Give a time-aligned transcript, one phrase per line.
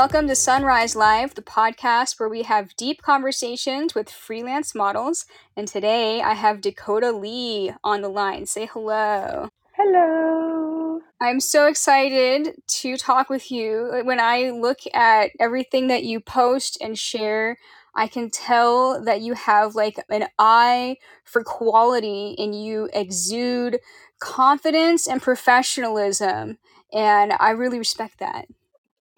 [0.00, 5.26] Welcome to Sunrise Live, the podcast where we have deep conversations with freelance models.
[5.56, 8.46] And today I have Dakota Lee on the line.
[8.46, 9.48] Say hello.
[9.72, 11.00] Hello.
[11.20, 14.02] I'm so excited to talk with you.
[14.04, 17.58] When I look at everything that you post and share,
[17.92, 23.80] I can tell that you have like an eye for quality and you exude
[24.20, 26.58] confidence and professionalism.
[26.92, 28.46] And I really respect that.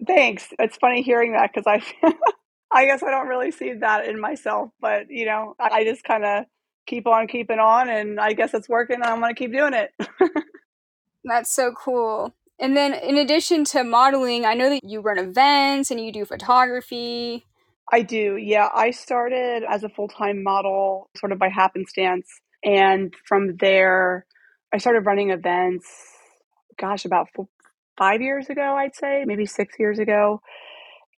[0.05, 0.47] Thanks.
[0.59, 1.81] It's funny hearing that because I,
[2.71, 6.25] I guess I don't really see that in myself, but you know, I just kind
[6.25, 6.45] of
[6.87, 9.91] keep on keeping on, and I guess it's working, and I'm gonna keep doing it.
[11.23, 12.33] That's so cool.
[12.59, 16.25] And then, in addition to modeling, I know that you run events and you do
[16.25, 17.45] photography.
[17.91, 18.69] I do, yeah.
[18.73, 22.27] I started as a full time model sort of by happenstance.
[22.63, 24.25] And from there,
[24.73, 25.87] I started running events,
[26.79, 27.27] gosh, about
[27.97, 30.41] five years ago, I'd say, maybe six years ago.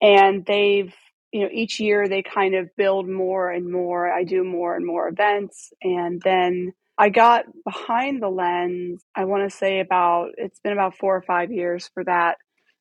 [0.00, 0.94] And they've,
[1.32, 4.12] you know, each year they kind of build more and more.
[4.12, 5.72] I do more and more events.
[5.82, 10.96] And then I got behind the lens, I want to say about, it's been about
[10.96, 12.36] four or five years for that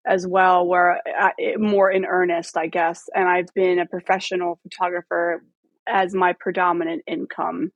[0.06, 3.03] as well, where I, more in earnest, I guess.
[3.16, 5.44] And I've been a professional photographer
[5.88, 7.72] as my predominant income,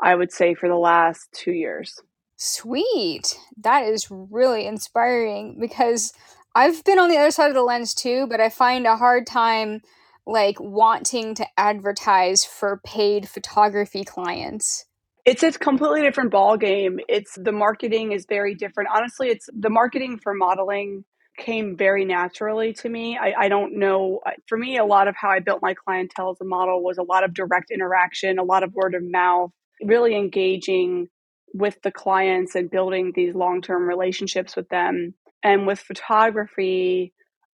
[0.00, 2.00] I would say, for the last two years.
[2.44, 3.38] Sweet.
[3.56, 6.12] That is really inspiring because
[6.56, 9.28] I've been on the other side of the lens too, but I find a hard
[9.28, 9.80] time
[10.26, 14.86] like wanting to advertise for paid photography clients.
[15.24, 16.98] It's a completely different ball game.
[17.08, 18.90] It's the marketing is very different.
[18.92, 21.04] Honestly, it's the marketing for modeling
[21.38, 23.16] came very naturally to me.
[23.16, 24.18] I, I don't know.
[24.48, 27.04] For me, a lot of how I built my clientele as a model was a
[27.04, 29.52] lot of direct interaction, a lot of word of mouth,
[29.84, 31.06] really engaging
[31.54, 35.14] with the clients and building these long-term relationships with them.
[35.44, 37.12] And with photography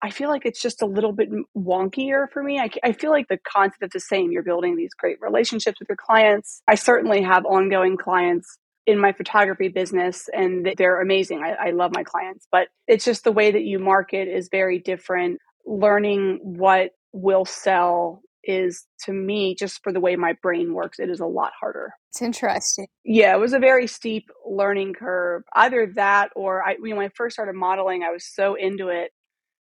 [0.02, 2.58] i feel like it's just a little bit wonkier for me.
[2.58, 4.32] I, I feel like the concept is the same.
[4.32, 6.60] You're building these great relationships with your clients.
[6.68, 11.42] I certainly have ongoing clients in my photography business and they're amazing.
[11.44, 12.48] I, I love my clients.
[12.50, 15.38] But it's just the way that you market is very different.
[15.64, 21.10] Learning what will sell is to me just for the way my brain works it
[21.10, 21.92] is a lot harder.
[22.10, 22.86] It's interesting.
[23.04, 25.42] Yeah it was a very steep learning curve.
[25.54, 28.88] Either that or i you know when i first started modeling i was so into
[28.88, 29.10] it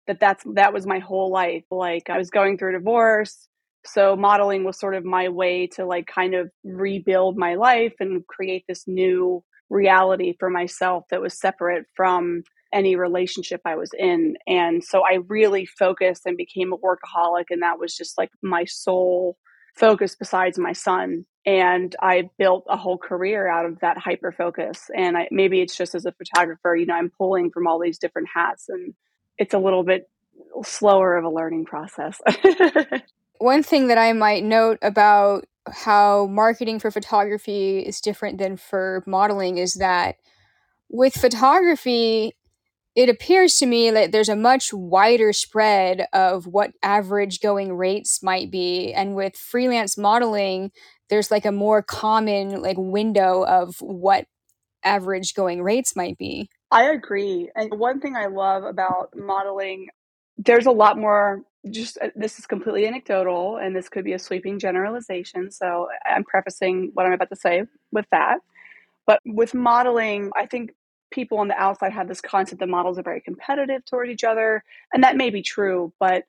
[0.08, 1.64] that that's that was my whole life.
[1.72, 3.48] Like i was going through a divorce
[3.86, 8.26] so modeling was sort of my way to like kind of rebuild my life and
[8.28, 12.44] create this new reality for myself that was separate from
[12.74, 14.36] any relationship I was in.
[14.48, 17.46] And so I really focused and became a workaholic.
[17.50, 19.38] And that was just like my sole
[19.76, 21.26] focus besides my son.
[21.46, 24.90] And I built a whole career out of that hyper focus.
[24.96, 27.98] And I, maybe it's just as a photographer, you know, I'm pulling from all these
[27.98, 28.94] different hats and
[29.38, 30.10] it's a little bit
[30.64, 32.20] slower of a learning process.
[33.40, 39.04] One thing that I might note about how marketing for photography is different than for
[39.06, 40.18] modeling is that
[40.90, 42.34] with photography,
[43.00, 48.22] it appears to me that there's a much wider spread of what average going rates
[48.22, 48.92] might be.
[48.92, 50.72] And with freelance modeling
[51.08, 54.26] there's like a more common like window of what
[54.84, 56.50] average going rates might be.
[56.72, 57.50] I agree.
[57.56, 59.88] And one thing i love about modeling
[60.38, 64.20] there's a lot more just uh, this is completely anecdotal and this could be a
[64.20, 68.40] sweeping generalization so i'm prefacing what i'm about to say with that.
[69.08, 70.72] But with modeling i think
[71.12, 74.64] people on the outside have this concept that models are very competitive toward each other,
[74.94, 76.24] and that may be true, but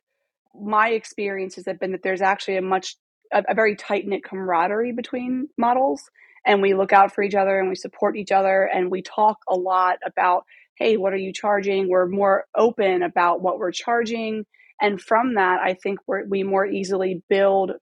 [0.61, 2.97] my experiences have been that there's actually a much
[3.33, 6.03] a, a very tight knit camaraderie between models,
[6.45, 9.39] and we look out for each other and we support each other, and we talk
[9.49, 10.45] a lot about,
[10.77, 11.89] hey, what are you charging?
[11.89, 14.45] We're more open about what we're charging,
[14.81, 17.73] and from that, I think we we more easily build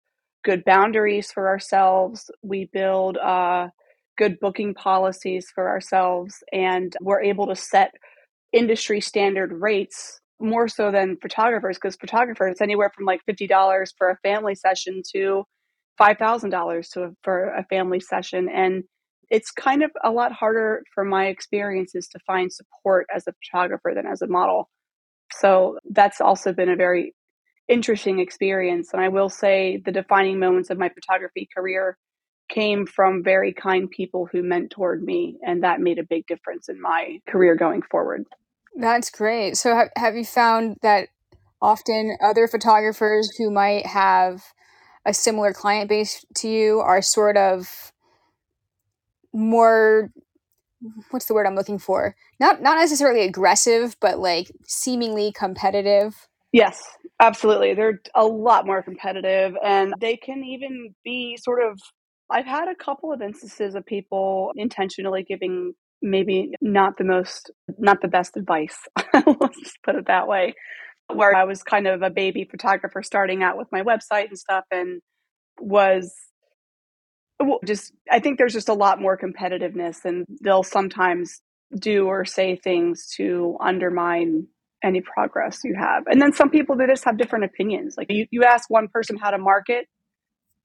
[0.44, 2.30] good boundaries for ourselves.
[2.42, 3.68] We build uh,
[4.18, 7.92] good booking policies for ourselves and we're able to set
[8.52, 14.18] industry standard rates more so than photographers because photographers anywhere from like $50 for a
[14.22, 15.44] family session to
[16.00, 18.48] $5000 to for a family session.
[18.48, 18.84] And
[19.30, 23.92] it's kind of a lot harder for my experiences to find support as a photographer
[23.94, 24.68] than as a model.
[25.32, 27.14] So that's also been a very
[27.68, 28.90] interesting experience.
[28.92, 31.98] And i will say the defining moments of my photography career
[32.48, 36.80] came from very kind people who mentored me, and that made a big difference in
[36.80, 38.24] my career going forward.
[38.76, 39.56] That's great.
[39.56, 41.08] So, have, have you found that
[41.60, 44.42] often other photographers who might have
[45.04, 47.92] a similar client base to you are sort of
[49.32, 50.10] more
[51.10, 52.14] what's the word I'm looking for?
[52.38, 56.28] Not not necessarily aggressive, but like seemingly competitive.
[56.52, 57.74] Yes, Absolutely.
[57.74, 61.80] They're a lot more competitive, and they can even be sort of
[62.30, 68.00] I've had a couple of instances of people intentionally giving maybe not the most not
[68.02, 68.78] the best advice.
[69.14, 70.54] Let's just put it that way.
[71.12, 74.64] Where I was kind of a baby photographer starting out with my website and stuff
[74.70, 75.00] and
[75.60, 76.14] was
[77.64, 81.40] just I think there's just a lot more competitiveness, and they'll sometimes
[81.78, 84.46] do or say things to undermine
[84.82, 86.04] any progress you have.
[86.06, 87.94] And then some people they just have different opinions.
[87.96, 89.86] Like you, you ask one person how to market,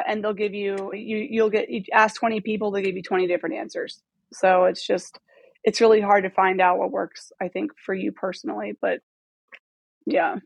[0.08, 3.28] and they'll give you you you'll get you ask 20 people, they give you 20
[3.28, 4.02] different answers.
[4.32, 5.20] So it's just
[5.64, 7.32] it's really hard to find out what works.
[7.42, 9.00] I think for you personally, but
[10.06, 10.38] yeah.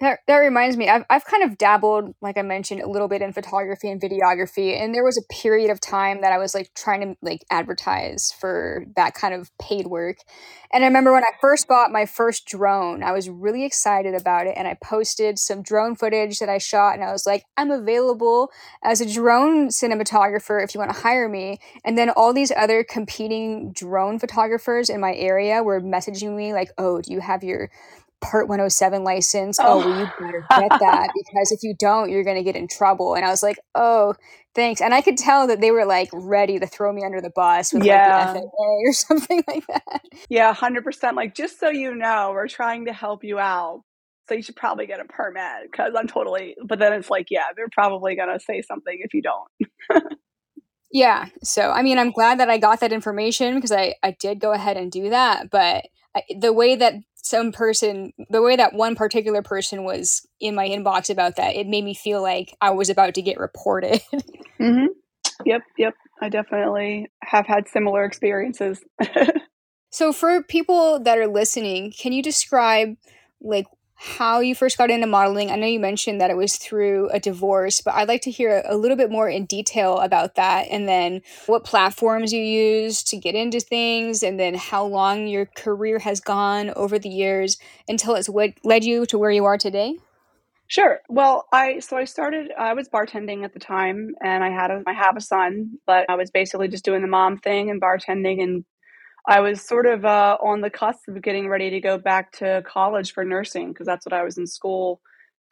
[0.00, 3.20] That, that reminds me, I've, I've kind of dabbled, like I mentioned, a little bit
[3.20, 4.80] in photography and videography.
[4.80, 8.32] And there was a period of time that I was like trying to like advertise
[8.40, 10.16] for that kind of paid work.
[10.72, 14.46] And I remember when I first bought my first drone, I was really excited about
[14.46, 14.54] it.
[14.56, 16.94] And I posted some drone footage that I shot.
[16.94, 18.50] And I was like, I'm available
[18.82, 21.58] as a drone cinematographer if you want to hire me.
[21.84, 26.70] And then all these other competing drone photographers in my area were messaging me, like,
[26.78, 27.68] oh, do you have your
[28.20, 29.58] part 107 license.
[29.60, 29.64] Oh.
[29.64, 32.68] oh, well, you better get that because if you don't, you're going to get in
[32.68, 33.14] trouble.
[33.14, 34.14] And I was like, oh,
[34.54, 34.80] thanks.
[34.80, 37.72] And I could tell that they were like ready to throw me under the bus
[37.72, 38.32] with Yeah.
[38.32, 38.48] like the FAA
[38.88, 40.02] or something like that.
[40.28, 41.14] Yeah, 100%.
[41.14, 43.82] Like, just so you know, we're trying to help you out.
[44.28, 47.46] So you should probably get a permit because I'm totally, but then it's like, yeah,
[47.56, 50.02] they're probably going to say something if you don't.
[50.92, 51.26] Yeah.
[51.42, 54.52] So, I mean, I'm glad that I got that information because I, I did go
[54.52, 55.50] ahead and do that.
[55.50, 60.54] But I, the way that some person, the way that one particular person was in
[60.54, 64.00] my inbox about that, it made me feel like I was about to get reported.
[64.58, 64.86] hmm
[65.46, 65.94] Yep, yep.
[66.20, 68.84] I definitely have had similar experiences.
[69.90, 72.96] so, for people that are listening, can you describe
[73.40, 73.66] like
[74.02, 75.50] how you first got into modeling.
[75.50, 78.62] I know you mentioned that it was through a divorce, but I'd like to hear
[78.66, 83.18] a little bit more in detail about that and then what platforms you use to
[83.18, 87.58] get into things and then how long your career has gone over the years
[87.88, 89.98] until it's what led you to where you are today.
[90.66, 91.00] Sure.
[91.08, 94.82] Well, I so I started I was bartending at the time and I had a
[94.86, 98.42] I have a son, but I was basically just doing the mom thing and bartending
[98.42, 98.64] and
[99.26, 102.62] I was sort of uh, on the cusp of getting ready to go back to
[102.66, 105.00] college for nursing because that's what I was in school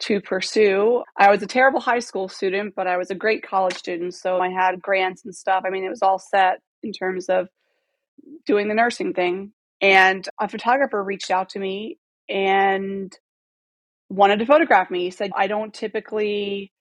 [0.01, 1.03] to pursue.
[1.17, 4.15] I was a terrible high school student, but I was a great college student.
[4.15, 5.65] So I had grants and stuff.
[5.67, 7.49] I mean, it was all set in terms of
[8.47, 9.53] doing the nursing thing.
[9.81, 11.99] And a photographer reached out to me
[12.29, 13.13] and
[14.09, 15.05] wanted to photograph me.
[15.05, 16.73] He said, I don't typically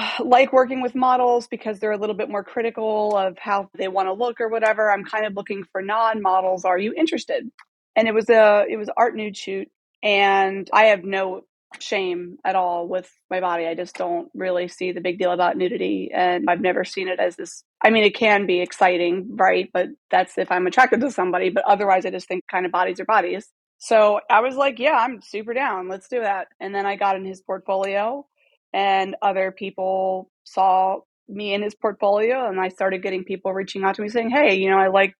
[0.24, 4.08] like working with models because they're a little bit more critical of how they want
[4.08, 4.90] to look or whatever.
[4.90, 6.64] I'm kind of looking for non-models.
[6.64, 7.50] Are you interested?
[7.96, 9.68] And it was a it was art nude shoot
[10.02, 11.42] and I have no
[11.78, 13.66] shame at all with my body.
[13.66, 17.20] I just don't really see the big deal about nudity and I've never seen it
[17.20, 19.68] as this I mean it can be exciting, right?
[19.72, 23.00] But that's if I'm attracted to somebody, but otherwise I just think kind of bodies
[23.00, 23.48] are bodies.
[23.78, 25.88] So I was like, yeah, I'm super down.
[25.88, 26.48] Let's do that.
[26.60, 28.26] And then I got in his portfolio
[28.72, 33.96] and other people saw me in his portfolio and I started getting people reaching out
[33.96, 35.14] to me saying, "Hey, you know, I like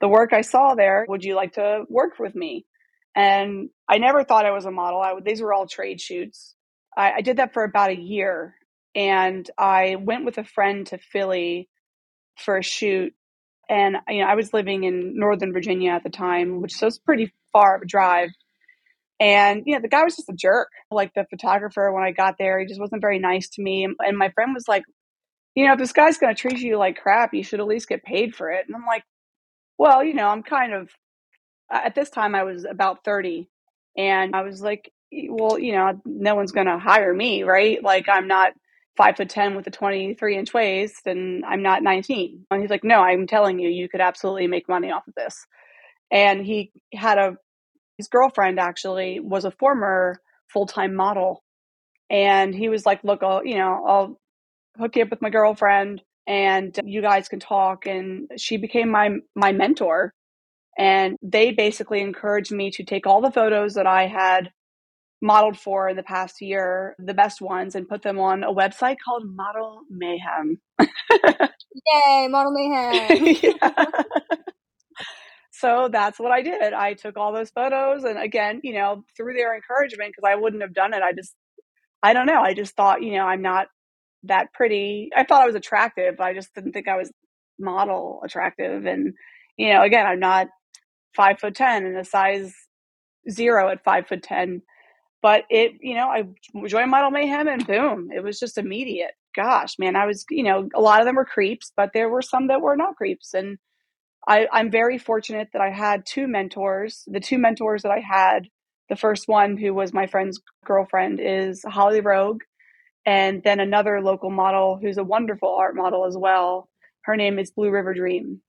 [0.00, 1.06] the work I saw there.
[1.08, 2.66] Would you like to work with me?"
[3.14, 5.00] And I never thought I was a model.
[5.00, 6.54] I, these were all trade shoots.
[6.96, 8.54] I, I did that for about a year,
[8.94, 11.68] and I went with a friend to Philly
[12.36, 13.14] for a shoot.
[13.68, 17.32] And you know, I was living in Northern Virginia at the time, which was pretty
[17.52, 18.30] far of a drive.
[19.22, 20.68] And you know, the guy was just a jerk.
[20.90, 23.86] Like the photographer, when I got there, he just wasn't very nice to me.
[24.00, 24.82] And my friend was like,
[25.54, 27.88] you know, if this guy's going to treat you like crap, you should at least
[27.88, 28.66] get paid for it.
[28.66, 29.04] And I'm like,
[29.78, 30.90] well, you know, I'm kind of
[31.70, 33.48] at this time I was about 30,
[33.96, 37.80] and I was like, well, you know, no one's going to hire me, right?
[37.80, 38.54] Like I'm not
[38.96, 42.46] five foot ten with a 23 inch waist, and I'm not 19.
[42.50, 45.46] And he's like, no, I'm telling you, you could absolutely make money off of this.
[46.10, 47.36] And he had a
[47.98, 50.20] his girlfriend actually was a former
[50.52, 51.42] full time model.
[52.10, 54.20] And he was like, Look, I'll, you know, I'll
[54.78, 57.86] hook you up with my girlfriend and you guys can talk.
[57.86, 60.12] And she became my, my mentor.
[60.78, 64.50] And they basically encouraged me to take all the photos that I had
[65.20, 68.96] modeled for in the past year, the best ones, and put them on a website
[69.04, 70.60] called Model Mayhem.
[70.80, 73.36] Yay, Model Mayhem.
[73.60, 73.84] yeah
[75.52, 76.72] so that's what I did.
[76.72, 80.62] I took all those photos, and again, you know, through their encouragement, because I wouldn't
[80.62, 81.02] have done it.
[81.02, 81.34] I just,
[82.02, 82.42] I don't know.
[82.42, 83.68] I just thought, you know, I'm not
[84.24, 85.10] that pretty.
[85.16, 87.12] I thought I was attractive, but I just didn't think I was
[87.58, 88.86] model attractive.
[88.86, 89.14] And
[89.58, 90.48] you know, again, I'm not
[91.16, 92.52] five foot ten and a size
[93.30, 94.62] zero at five foot ten.
[95.22, 96.24] but it, you know, I
[96.66, 99.12] joined Model Mayhem and boom, it was just immediate.
[99.34, 102.22] Gosh, man, I was, you know, a lot of them were creeps, but there were
[102.22, 103.32] some that were not creeps.
[103.34, 103.58] And
[104.26, 107.04] I, I'm very fortunate that I had two mentors.
[107.06, 108.48] The two mentors that I had,
[108.88, 112.42] the first one, who was my friend's girlfriend, is Holly Rogue.
[113.04, 116.68] And then another local model who's a wonderful art model as well.
[117.02, 118.40] Her name is Blue River Dream.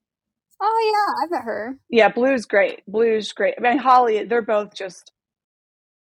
[0.62, 1.76] Oh yeah, I've met her.
[1.90, 2.82] Yeah, Blue's great.
[2.86, 3.54] Blue's great.
[3.58, 5.10] I mean, Holly, they're both just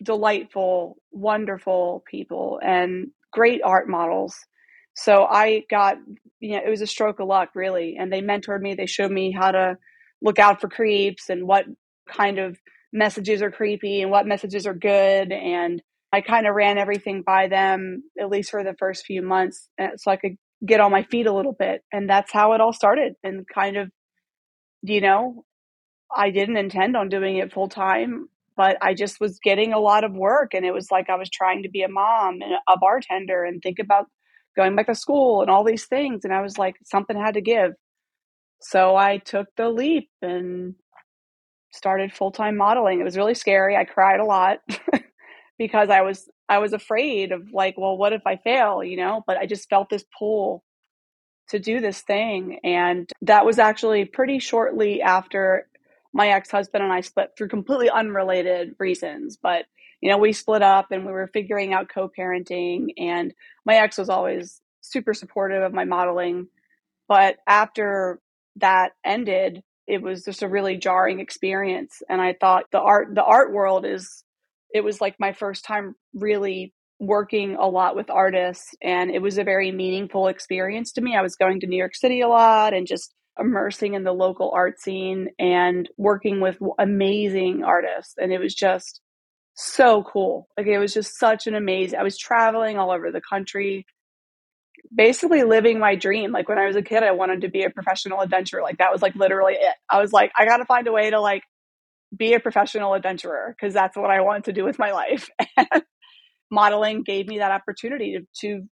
[0.03, 4.35] delightful, wonderful people and great art models.
[4.95, 5.97] So I got,
[6.39, 7.97] you know, it was a stroke of luck, really.
[7.99, 8.75] And they mentored me.
[8.75, 9.77] They showed me how to
[10.21, 11.65] look out for creeps and what
[12.07, 12.57] kind of
[12.91, 15.31] messages are creepy and what messages are good.
[15.31, 15.81] And
[16.11, 19.97] I kind of ran everything by them, at least for the first few months, uh,
[19.97, 21.81] so I could get on my feet a little bit.
[21.91, 23.13] And that's how it all started.
[23.23, 23.91] And kind of,
[24.83, 25.43] you know,
[26.15, 30.03] I didn't intend on doing it full time but I just was getting a lot
[30.03, 32.77] of work and it was like I was trying to be a mom and a
[32.77, 34.07] bartender and think about
[34.55, 37.41] going back to school and all these things and I was like something had to
[37.41, 37.73] give.
[38.61, 40.75] So I took the leap and
[41.71, 42.99] started full-time modeling.
[42.99, 43.75] It was really scary.
[43.75, 44.59] I cried a lot
[45.57, 49.23] because I was I was afraid of like, well, what if I fail, you know?
[49.25, 50.63] But I just felt this pull
[51.49, 55.67] to do this thing and that was actually pretty shortly after
[56.13, 59.65] my ex-husband and I split through completely unrelated reasons, but
[60.03, 63.33] you know, we split up and we were figuring out co-parenting and
[63.65, 66.47] my ex was always super supportive of my modeling.
[67.07, 68.19] But after
[68.57, 73.23] that ended, it was just a really jarring experience and I thought the art the
[73.23, 74.25] art world is
[74.73, 79.37] it was like my first time really working a lot with artists and it was
[79.37, 81.15] a very meaningful experience to me.
[81.15, 84.51] I was going to New York City a lot and just immersing in the local
[84.53, 88.15] art scene and working with amazing artists.
[88.17, 88.99] And it was just
[89.55, 90.47] so cool.
[90.57, 91.99] Like it was just such an amazing.
[91.99, 93.85] I was traveling all over the country,
[94.93, 96.31] basically living my dream.
[96.31, 98.61] Like when I was a kid, I wanted to be a professional adventurer.
[98.61, 99.75] Like that was like literally it.
[99.89, 101.43] I was like, I got to find a way to like
[102.15, 105.29] be a professional adventurer because that's what I wanted to do with my life.
[106.51, 108.69] modeling gave me that opportunity to, to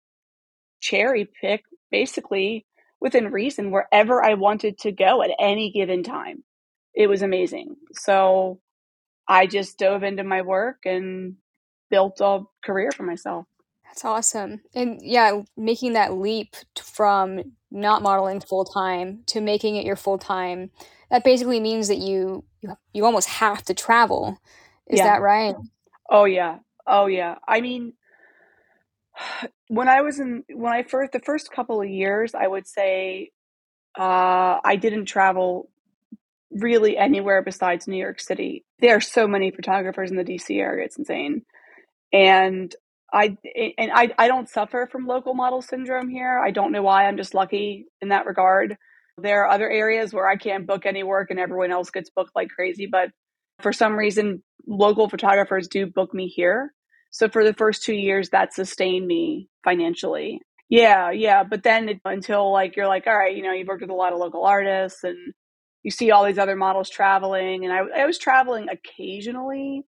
[0.80, 2.66] cherry pick basically
[3.00, 6.42] within reason wherever I wanted to go at any given time.
[6.94, 7.76] It was amazing.
[7.92, 8.61] So
[9.28, 11.37] I just dove into my work and
[11.90, 13.47] built a career for myself.
[13.85, 14.61] That's awesome.
[14.75, 20.18] And yeah, making that leap from not modeling full time to making it your full
[20.18, 20.70] time,
[21.11, 24.38] that basically means that you you, you almost have to travel.
[24.87, 25.04] Is yeah.
[25.04, 25.54] that right?
[26.11, 26.58] Oh yeah.
[26.87, 27.37] Oh yeah.
[27.47, 27.94] I mean,
[29.68, 33.30] when I was in when I first the first couple of years, I would say
[33.99, 35.70] uh, I didn't travel
[36.60, 38.64] really anywhere besides New York City.
[38.80, 41.42] There are so many photographers in the DC area; it's insane.
[42.12, 42.74] And
[43.12, 43.36] I
[43.78, 46.38] and I I don't suffer from local model syndrome here.
[46.38, 47.06] I don't know why.
[47.06, 48.76] I'm just lucky in that regard.
[49.16, 52.36] There are other areas where I can't book any work and everyone else gets booked
[52.36, 53.10] like crazy, but
[53.60, 56.72] for some reason local photographers do book me here
[57.10, 60.40] so for the first two years, that sustained me financially.
[60.68, 61.44] Yeah, yeah.
[61.44, 63.94] But then it, until like you're like, all right, you know, you've worked with a
[63.94, 65.16] lot of local artists and
[65.82, 67.64] you see all these other models traveling.
[67.64, 69.85] And I, I was traveling occasionally,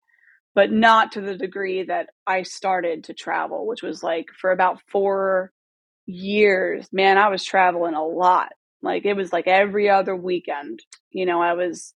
[0.55, 4.81] but not to the degree that I started to travel, which was like for about
[4.87, 5.51] four
[6.05, 6.87] years.
[6.91, 8.49] Man, I was traveling a lot.
[8.81, 10.81] Like it was like every other weekend,
[11.11, 11.93] you know, I was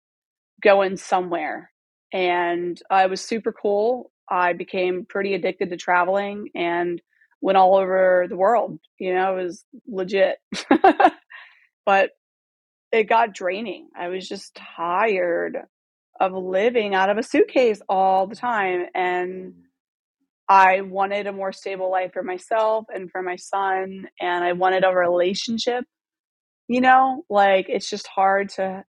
[0.61, 1.71] going somewhere
[2.11, 4.11] and I was super cool.
[4.29, 7.01] I became pretty addicted to traveling and
[7.41, 8.79] went all over the world.
[8.97, 10.37] You know, it was legit.
[11.85, 12.11] but
[12.91, 13.89] it got draining.
[13.95, 15.57] I was just tired
[16.19, 18.85] of living out of a suitcase all the time.
[18.93, 19.53] And mm.
[20.47, 24.07] I wanted a more stable life for myself and for my son.
[24.19, 25.85] And I wanted a relationship.
[26.67, 28.85] You know, like it's just hard to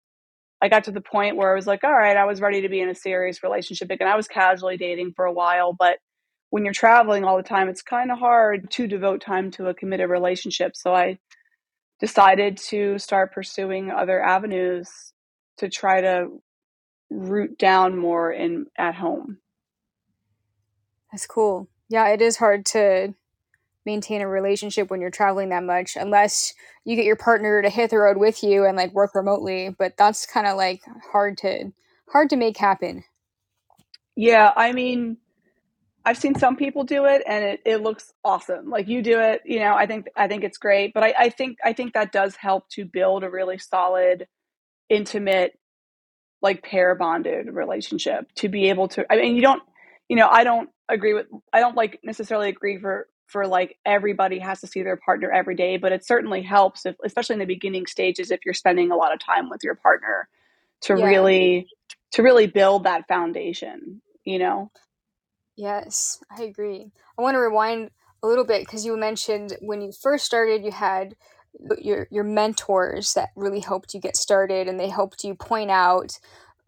[0.61, 2.69] I got to the point where I was like, all right, I was ready to
[2.69, 4.09] be in a serious relationship again.
[4.09, 5.99] I was casually dating for a while, but
[6.49, 9.73] when you're traveling all the time, it's kind of hard to devote time to a
[9.73, 10.75] committed relationship.
[10.75, 11.19] So I
[11.99, 15.13] decided to start pursuing other avenues
[15.57, 16.41] to try to
[17.09, 19.39] root down more in at home.
[21.11, 21.67] That's cool.
[21.89, 23.15] Yeah, it is hard to
[23.85, 26.53] maintain a relationship when you're traveling that much unless
[26.85, 29.93] you get your partner to hit the road with you and like work remotely but
[29.97, 31.71] that's kind of like hard to
[32.11, 33.03] hard to make happen
[34.15, 35.17] yeah i mean
[36.09, 39.41] i've seen some people do it and it, it looks awesome like you do it
[39.45, 42.11] you know i think i think it's great but I, I think i think that
[42.11, 44.27] does help to build a really solid
[44.89, 45.59] intimate
[46.41, 49.63] like pair bonded relationship to be able to i mean you don't
[50.09, 54.39] you know, I don't agree with I don't like necessarily agree for for like everybody
[54.39, 57.45] has to see their partner every day, but it certainly helps if especially in the
[57.45, 60.27] beginning stages if you're spending a lot of time with your partner
[60.81, 61.05] to Yeah.
[61.05, 61.67] really
[62.13, 64.71] to really build that foundation, you know.
[65.59, 66.93] Yes, I agree.
[67.17, 67.91] I want to rewind
[68.23, 71.15] a little bit because you mentioned when you first started, you had
[71.79, 76.17] your your mentors that really helped you get started, and they helped you point out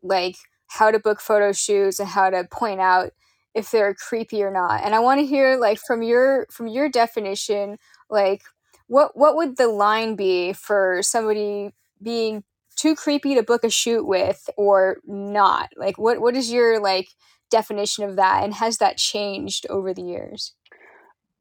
[0.04, 0.36] like
[0.68, 3.12] how to book photo shoots and how to point out
[3.56, 4.84] if they're creepy or not.
[4.84, 7.78] And I want to hear like from your from your definition,
[8.10, 8.44] like
[8.88, 11.72] what what would the line be for somebody
[12.04, 12.44] being
[12.76, 15.70] too creepy to book a shoot with or not?
[15.78, 17.10] Like what what is your like
[17.51, 20.55] definition of that and has that changed over the years?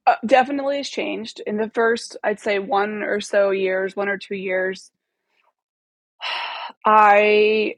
[0.06, 1.40] Uh, definitely has changed.
[1.46, 4.90] In the first, I'd say one or so years, one or two years,
[6.84, 7.76] I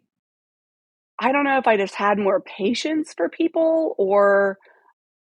[1.18, 4.58] I don't know if I just had more patience for people or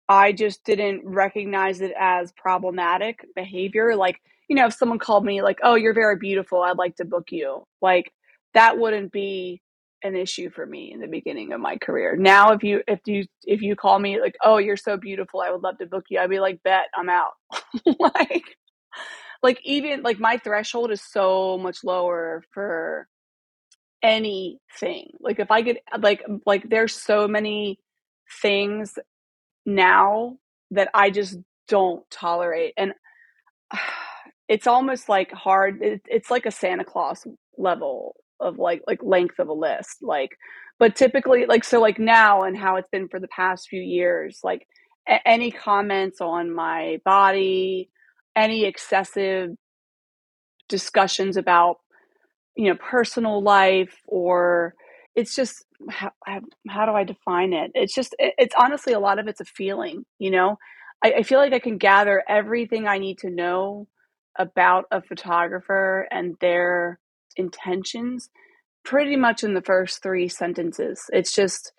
[0.10, 3.96] I just didn't recognize it as problematic behavior.
[3.96, 6.62] Like, you know, if someone called me like, "Oh, you're very beautiful.
[6.62, 8.12] I'd like to book you." Like,
[8.54, 9.62] that wouldn't be
[10.04, 12.16] an issue for me in the beginning of my career.
[12.16, 15.42] Now, if you if you if you call me like, "Oh, you're so beautiful.
[15.42, 17.34] I would love to book you." I'd be like, "Bet, I'm out."
[18.00, 18.44] like
[19.44, 23.08] like even like my threshold is so much lower for
[24.04, 25.12] anything.
[25.20, 27.80] Like if I could like like there's so many
[28.42, 28.98] things
[29.66, 30.38] now
[30.72, 31.38] that I just
[31.68, 32.94] don't tolerate and
[34.48, 37.26] it's almost like hard it, it's like a Santa Claus
[37.58, 40.38] level of like like length of a list like
[40.80, 44.40] but typically like so like now and how it's been for the past few years
[44.44, 44.68] like
[45.10, 47.90] a- any comments on my body
[48.36, 49.50] any excessive
[50.70, 51.78] discussions about
[52.56, 54.74] you know personal life or
[55.16, 56.12] it's just how,
[56.70, 57.72] how do i define it?
[57.74, 60.58] It's just it's honestly a lot of it's a feeling you know?
[61.04, 63.88] I, I feel like i can gather everything i need to know
[64.38, 67.00] about a photographer and their
[67.38, 68.30] intentions
[68.86, 71.74] pretty much in the first three sentences it's just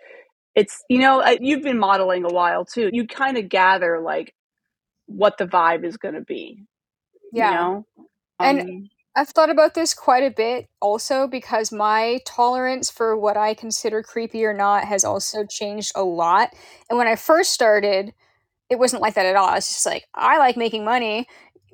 [0.56, 4.34] it's you know you've been modeling a while too you kind of gather like
[5.06, 6.64] what the vibe is going to be
[7.32, 7.50] Yeah.
[7.50, 7.86] you know
[8.42, 13.36] And um, I've thought about this quite a bit also because my tolerance for what
[13.36, 16.50] I consider creepy or not has also changed a lot.
[16.90, 18.14] And when I first started,
[18.70, 19.54] it wasn't like that at all.
[19.56, 21.26] It's just like I like making money,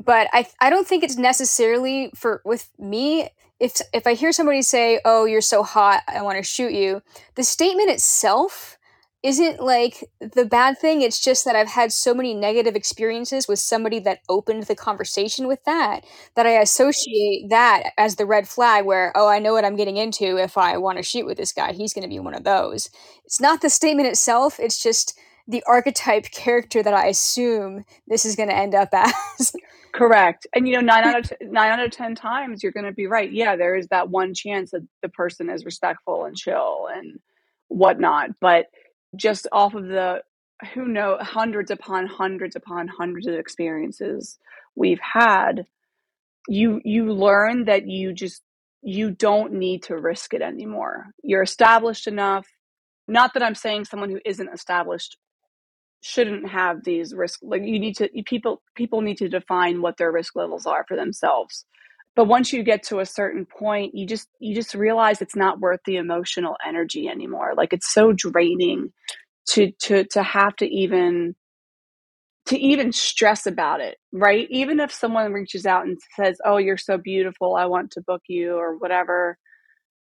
[0.05, 3.29] but I I don't think it's necessarily for with me
[3.65, 7.03] if if I hear somebody say, "Oh, you're so hot, I want to shoot you."
[7.35, 8.77] The statement itself
[9.23, 11.01] isn't like the bad thing.
[11.01, 15.47] It's just that I've had so many negative experiences with somebody that opened the conversation
[15.49, 16.05] with that
[16.37, 19.97] that I associate that as the red flag where, "Oh, I know what I'm getting
[19.97, 21.73] into if I want to shoot with this guy.
[21.73, 22.91] He's going to be one of those."
[23.25, 28.37] It's not the statement itself, it's just the archetype character that I assume this is
[28.37, 29.53] going to end up as.
[29.95, 30.47] Correct.
[30.55, 32.93] And you know, nine out of t- nine out of ten times, you're going to
[32.93, 33.33] be right.
[33.33, 37.21] Yeah, there is that one chance that the person is respectful and chill and
[37.69, 38.31] whatnot.
[38.41, 38.67] But
[39.17, 40.23] just off of the
[40.75, 44.39] who know hundreds upon hundreds upon hundreds of experiences
[44.77, 45.67] we've had,
[46.49, 48.43] you you learn that you just
[48.83, 51.07] you don't need to risk it anymore.
[51.23, 52.47] You're established enough.
[53.09, 55.17] Not that I'm saying someone who isn't established
[56.05, 60.13] shouldn't have these risk like you need to people people need to define what their
[60.13, 61.67] risk levels are for themselves.
[62.17, 65.61] But once you get to a certain point you just you just realize it's not
[65.61, 67.55] worth the emotional energy anymore.
[67.57, 68.93] Like it's so draining
[69.51, 71.37] to to to have to even
[72.47, 74.49] to even stress about it right?
[74.51, 78.23] Even if someone reaches out and says oh you're so beautiful i want to book
[78.29, 79.39] you or whatever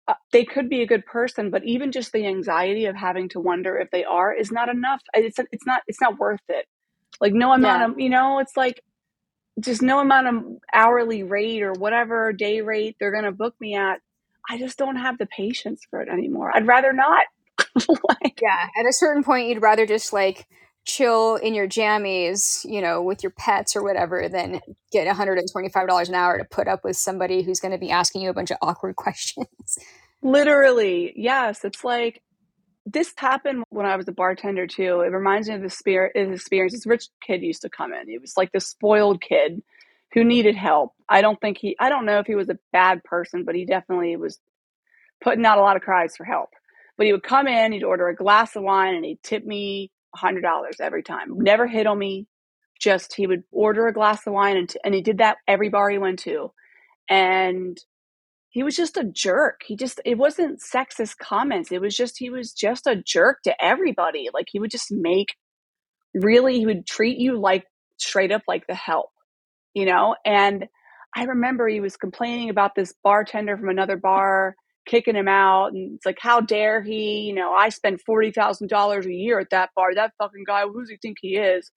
[0.08, 3.40] uh, they could be a good person, but even just the anxiety of having to
[3.40, 5.02] wonder if they are is not enough.
[5.14, 6.66] It's it's not it's not worth it.
[7.20, 7.92] Like no amount yeah.
[7.92, 8.82] of you know, it's like
[9.60, 13.76] just no amount of hourly rate or whatever day rate they're going to book me
[13.76, 14.00] at.
[14.50, 16.52] I just don't have the patience for it anymore.
[16.54, 17.26] I'd rather not.
[17.88, 20.48] like, yeah, at a certain point, you'd rather just like
[20.86, 26.16] chill in your jammies, you know, with your pets or whatever, than get $125 an
[26.16, 28.58] hour to put up with somebody who's going to be asking you a bunch of
[28.62, 29.78] awkward questions.
[30.22, 31.64] Literally, yes.
[31.64, 32.22] It's like
[32.86, 35.02] this happened when I was a bartender too.
[35.02, 36.74] It reminds me of the spirit his experience.
[36.74, 38.08] This rich kid used to come in.
[38.08, 39.62] He was like this spoiled kid
[40.14, 40.94] who needed help.
[41.08, 43.66] I don't think he I don't know if he was a bad person, but he
[43.66, 44.40] definitely was
[45.22, 46.50] putting out a lot of cries for help.
[46.98, 49.92] But he would come in, he'd order a glass of wine, and he'd tip me
[50.16, 50.44] $100
[50.80, 51.38] every time.
[51.38, 52.28] Never hit on me.
[52.80, 55.70] Just he would order a glass of wine, and, t- and he did that every
[55.70, 56.52] bar he went to.
[57.10, 57.78] And
[58.52, 59.62] he was just a jerk.
[59.66, 61.72] He just it wasn't sexist comments.
[61.72, 64.28] It was just he was just a jerk to everybody.
[64.34, 65.36] Like he would just make
[66.14, 67.66] really he would treat you like
[67.98, 69.12] straight up like the help,
[69.74, 70.16] you know?
[70.26, 70.68] And
[71.16, 74.56] I remember he was complaining about this bartender from another bar
[74.92, 79.14] kicking him out and it's like how dare he, you know, I spend $40,000 a
[79.14, 79.96] year at that bar.
[79.96, 81.72] That fucking guy, who does he think he is?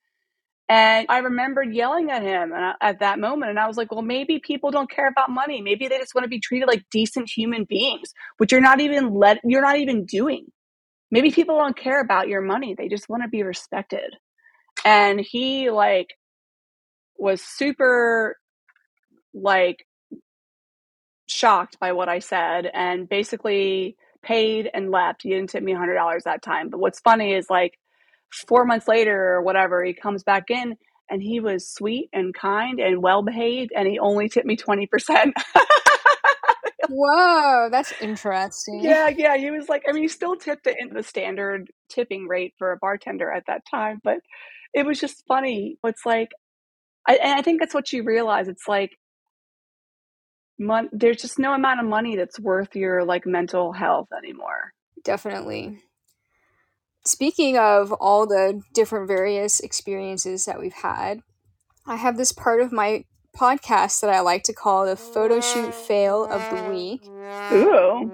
[0.69, 3.51] And I remembered yelling at him at that moment.
[3.51, 5.61] And I was like, well, maybe people don't care about money.
[5.61, 9.15] Maybe they just want to be treated like decent human beings, which you're not even
[9.15, 10.47] let, you're not even doing.
[11.11, 12.75] Maybe people don't care about your money.
[12.77, 14.17] They just want to be respected.
[14.85, 16.09] And he like
[17.17, 18.37] was super
[19.35, 19.87] like
[21.35, 25.23] shocked by what I said and basically paid and left.
[25.23, 26.71] He didn't tip me $100 that time.
[26.71, 27.79] But what's funny is like
[28.47, 30.77] four months later or whatever, he comes back in
[31.11, 35.33] and he was sweet and kind and well behaved and he only tipped me 20%.
[36.89, 38.81] Whoa, that's interesting.
[38.83, 39.37] Yeah, yeah.
[39.37, 42.73] He was like, I mean, he still tipped it in the standard tipping rate for
[42.73, 44.19] a bartender at that time, but
[44.73, 45.79] it was just funny.
[45.85, 46.29] It's like,
[47.09, 48.49] I, and I think that's what you realize.
[48.49, 48.91] It's like,
[50.59, 54.73] mon- there's just no amount of money that's worth your like mental health anymore.
[55.05, 55.79] Definitely.
[57.05, 61.21] Speaking of all the different various experiences that we've had,
[61.87, 63.05] I have this part of my
[63.37, 67.05] podcast that I like to call the photo shoot fail of the week.
[67.53, 68.11] Ooh.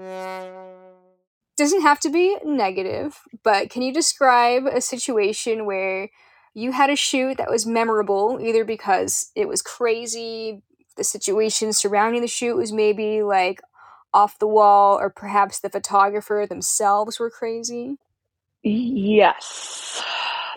[1.57, 6.09] Doesn't have to be negative, but can you describe a situation where
[6.53, 10.63] you had a shoot that was memorable, either because it was crazy,
[10.95, 13.61] the situation surrounding the shoot was maybe like
[14.13, 17.97] off the wall, or perhaps the photographer themselves were crazy?
[18.63, 20.03] Yes.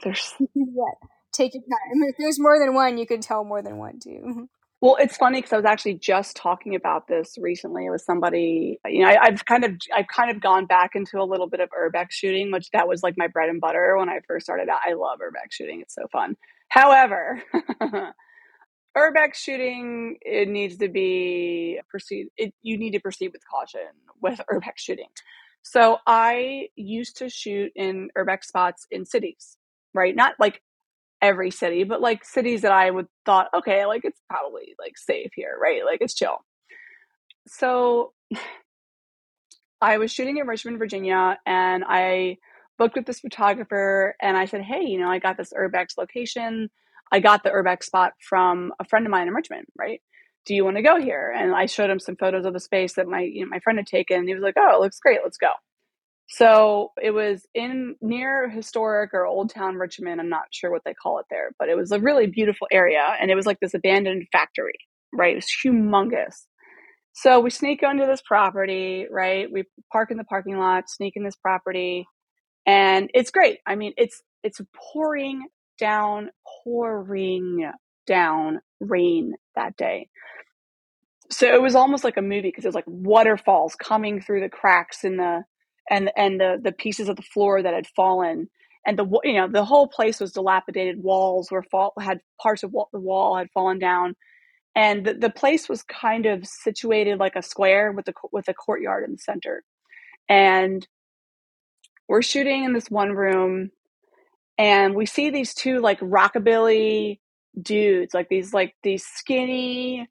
[0.02, 0.84] There's yeah.
[1.32, 2.02] Take your time.
[2.08, 4.48] If there's more than one, you can tell more than one too.
[4.84, 8.78] Well, it's funny because I was actually just talking about this recently with somebody.
[8.84, 11.60] You know, I, have kind of I've kind of gone back into a little bit
[11.60, 14.68] of urbex shooting, which that was like my bread and butter when I first started
[14.68, 14.80] out.
[14.86, 16.36] I love urbex shooting; it's so fun.
[16.68, 17.42] However,
[18.96, 22.28] urbex shooting it needs to be proceed.
[22.36, 23.80] It, you need to proceed with caution
[24.22, 25.08] with urbex shooting.
[25.62, 29.56] So I used to shoot in urbex spots in cities,
[29.94, 30.14] right?
[30.14, 30.60] Not like
[31.22, 35.30] every city, but like cities that I would thought, okay, like it's probably like safe
[35.34, 35.84] here, right?
[35.84, 36.38] Like it's chill.
[37.48, 38.12] So
[39.80, 42.38] I was shooting in Richmond, Virginia, and I
[42.78, 46.70] booked with this photographer and I said, Hey, you know, I got this urbex location.
[47.12, 50.00] I got the urbex spot from a friend of mine in Richmond, right?
[50.46, 51.32] Do you want to go here?
[51.36, 53.78] And I showed him some photos of the space that my you know, my friend
[53.78, 54.18] had taken.
[54.18, 55.20] And he was like, Oh, it looks great.
[55.22, 55.50] Let's go.
[56.28, 60.20] So it was in near historic or old town Richmond.
[60.20, 63.04] I'm not sure what they call it there, but it was a really beautiful area.
[63.20, 64.78] And it was like this abandoned factory,
[65.12, 65.32] right?
[65.32, 66.46] It was humongous.
[67.12, 69.50] So we sneak onto this property, right?
[69.50, 72.06] We park in the parking lot, sneak in this property,
[72.66, 73.60] and it's great.
[73.66, 74.60] I mean, it's it's
[74.92, 75.46] pouring
[75.78, 76.30] down,
[76.64, 77.70] pouring
[78.06, 80.08] down rain that day.
[81.30, 84.48] So it was almost like a movie because it was like waterfalls coming through the
[84.48, 85.42] cracks in the
[85.90, 88.48] and and the the pieces of the floor that had fallen.
[88.86, 91.02] And the you know the whole place was dilapidated.
[91.02, 94.14] Walls were fall had parts of the wall had fallen down.
[94.76, 98.54] And the, the place was kind of situated like a square with a with a
[98.54, 99.62] courtyard in the center.
[100.28, 100.86] And
[102.08, 103.70] we're shooting in this one room
[104.58, 107.20] and we see these two like rockabilly
[107.60, 110.08] dudes like these like these skinny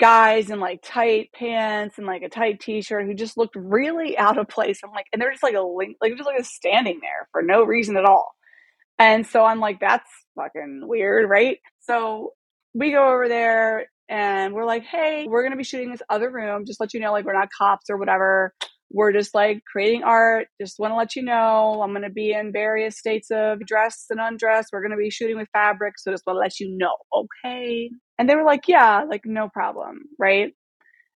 [0.00, 4.38] guys in like tight pants and like a tight t-shirt who just looked really out
[4.38, 4.80] of place.
[4.82, 7.62] I'm like, and they're just like a link, like just like standing there for no
[7.62, 8.32] reason at all.
[8.98, 11.58] And so I'm like, that's fucking weird, right?
[11.80, 12.32] So
[12.74, 16.64] we go over there and we're like, hey, we're gonna be shooting this other room.
[16.66, 18.54] Just let you know, like we're not cops or whatever.
[18.92, 20.48] We're just like creating art.
[20.60, 24.20] Just want to let you know I'm gonna be in various states of dress and
[24.20, 24.68] undress.
[24.72, 27.90] We're gonna be shooting with fabric, so just want to let you know, okay?
[28.18, 30.52] And they were like, yeah, like no problem, right?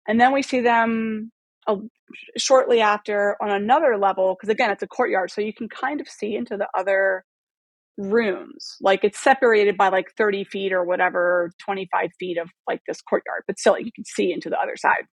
[0.08, 1.32] And then we see them
[1.68, 1.78] uh,
[2.38, 6.08] shortly after on another level, because again, it's a courtyard, so you can kind of
[6.08, 7.24] see into the other
[7.98, 8.76] rooms.
[8.82, 13.44] Like it's separated by like 30 feet or whatever, 25 feet of like this courtyard,
[13.48, 15.06] but still you can see into the other side.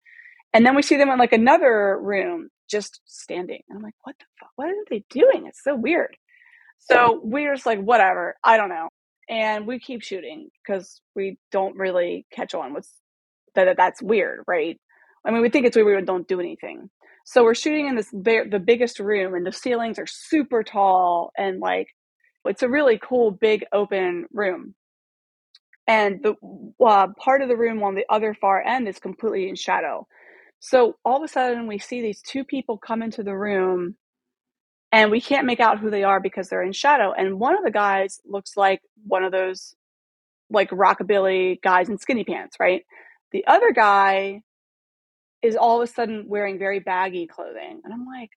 [0.54, 3.62] And then we see them in like another room just standing.
[3.70, 4.52] And I'm like, what the fuck?
[4.56, 5.46] What are they doing?
[5.48, 6.16] It's so weird.
[6.80, 8.36] So we're just like, whatever.
[8.44, 8.90] I don't know
[9.30, 12.92] and we keep shooting because we don't really catch on what's
[13.56, 14.80] that that's weird, right?
[15.26, 16.90] I mean, we think it's weird, we don't do anything.
[17.26, 21.60] So we're shooting in this the biggest room, and the ceilings are super tall, and
[21.60, 21.90] like
[22.46, 24.74] it's a really cool big open room.
[25.88, 26.36] And the
[26.84, 30.08] uh, part of the room on the other far end is completely in shadow.
[30.60, 33.96] So all of a sudden, we see these two people come into the room,
[34.92, 37.14] and we can't make out who they are because they're in shadow.
[37.14, 39.76] And one of the guys looks like one of those
[40.50, 42.84] like rockabilly guys in skinny pants, right?
[43.32, 44.42] The other guy
[45.42, 47.82] is all of a sudden wearing very baggy clothing.
[47.84, 48.32] And I'm like,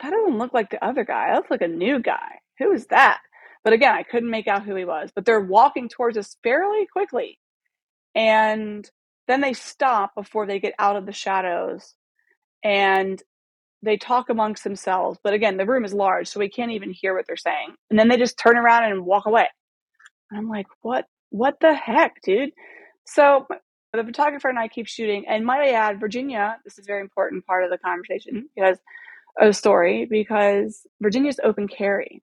[0.00, 1.28] that doesn't look like the other guy.
[1.28, 2.40] That looks like a new guy.
[2.58, 3.18] Who is that?
[3.64, 5.10] But again, I couldn't make out who he was.
[5.14, 7.40] But they're walking towards us fairly quickly.
[8.14, 8.88] And
[9.28, 11.94] then they stop before they get out of the shadows
[12.64, 13.22] and
[13.82, 15.18] they talk amongst themselves.
[15.22, 17.74] But again, the room is large, so we can't even hear what they're saying.
[17.90, 19.48] And then they just turn around and walk away.
[20.30, 22.50] And I'm like, what what the heck, dude?
[23.06, 23.46] So
[23.92, 25.26] the photographer and I keep shooting.
[25.28, 28.78] And might I add, Virginia, this is a very important part of the conversation because
[29.40, 32.22] a story, because Virginia's open carry.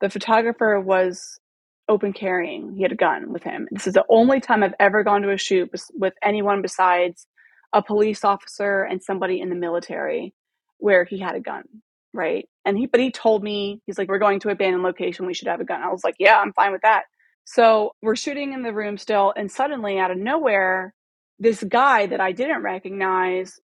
[0.00, 1.38] The photographer was
[1.88, 2.74] open carrying.
[2.74, 3.68] He had a gun with him.
[3.70, 7.26] This is the only time I've ever gone to a shoot with anyone besides
[7.72, 10.32] a police officer and somebody in the military
[10.78, 11.64] where he had a gun,
[12.12, 12.48] right?
[12.64, 15.26] And he, but he told me, he's like, we're going to abandoned location.
[15.26, 15.82] We should have a gun.
[15.82, 17.04] I was like, yeah, I'm fine with that.
[17.44, 20.94] So we're shooting in the room still, and suddenly, out of nowhere,
[21.38, 23.60] this guy that I didn't recognize,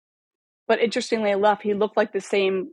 [0.67, 2.71] but interestingly enough, he looked like the same,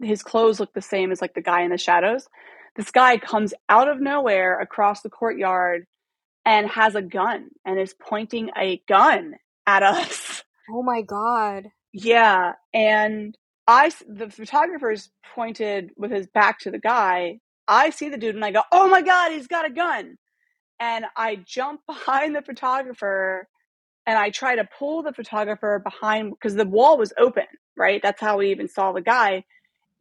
[0.00, 2.26] his clothes looked the same as like the guy in the shadows.
[2.78, 5.86] This guy comes out of nowhere across the courtyard
[6.46, 9.34] and has a gun and is pointing a gun
[9.66, 10.44] at us.
[10.70, 11.66] Oh my god.
[11.92, 13.36] Yeah, and
[13.68, 17.40] I the photographer's pointed with his back to the guy.
[17.68, 20.16] I see the dude and I go, "Oh my god, he's got a gun."
[20.80, 23.48] and I jump behind the photographer
[24.06, 28.00] and I try to pull the photographer behind because the wall was open, right?
[28.02, 29.44] That's how we even saw the guy.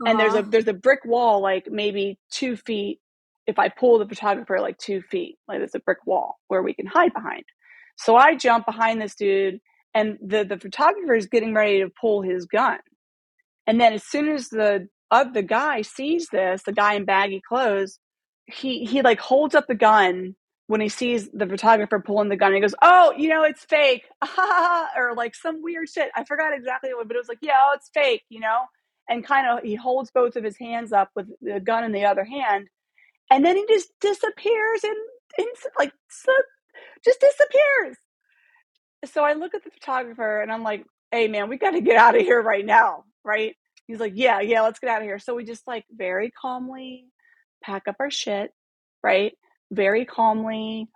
[0.01, 0.11] Uh-huh.
[0.11, 2.99] And there's a there's a brick wall like maybe two feet.
[3.47, 6.73] If I pull the photographer like two feet, like there's a brick wall where we
[6.73, 7.43] can hide behind.
[7.97, 9.59] So I jump behind this dude,
[9.93, 12.79] and the the photographer is getting ready to pull his gun.
[13.65, 17.41] And then as soon as the uh, the guy sees this, the guy in baggy
[17.47, 17.99] clothes,
[18.45, 20.35] he he like holds up the gun
[20.67, 24.05] when he sees the photographer pulling the gun, he goes, "Oh, you know, it's fake,"
[24.97, 26.09] or like some weird shit.
[26.15, 28.59] I forgot exactly what, but it was like, "Yeah, oh, it's fake," you know.
[29.09, 32.05] And kind of he holds both of his hands up with the gun in the
[32.05, 32.67] other hand,
[33.31, 34.97] and then he just disappears and,
[35.37, 35.47] and
[35.79, 36.31] like so,
[37.05, 37.97] just disappears.
[39.05, 41.97] So I look at the photographer and I'm like, "Hey, man, we got to get
[41.97, 43.55] out of here right now, right?"
[43.87, 47.05] He's like, "Yeah, yeah, let's get out of here." So we just like very calmly
[47.63, 48.51] pack up our shit,
[49.03, 49.33] right?
[49.71, 50.87] very calmly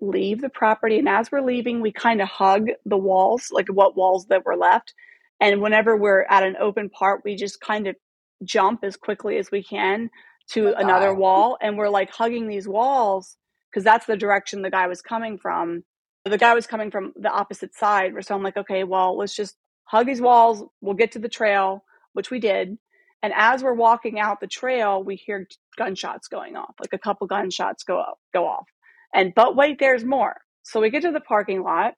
[0.00, 0.98] leave the property.
[0.98, 4.56] And as we're leaving, we kind of hug the walls, like what walls that were
[4.56, 4.94] left.
[5.40, 7.96] And whenever we're at an open part, we just kind of
[8.44, 10.10] jump as quickly as we can
[10.50, 11.58] to oh another wall.
[11.60, 13.36] And we're like hugging these walls
[13.70, 15.84] because that's the direction the guy was coming from.
[16.24, 18.12] The guy was coming from the opposite side.
[18.20, 20.64] So I'm like, okay, well, let's just hug these walls.
[20.80, 22.76] We'll get to the trail, which we did.
[23.22, 27.26] And as we're walking out the trail, we hear gunshots going off, like a couple
[27.26, 28.66] gunshots go up, go off.
[29.14, 30.36] And but wait, there's more.
[30.62, 31.94] So we get to the parking lot.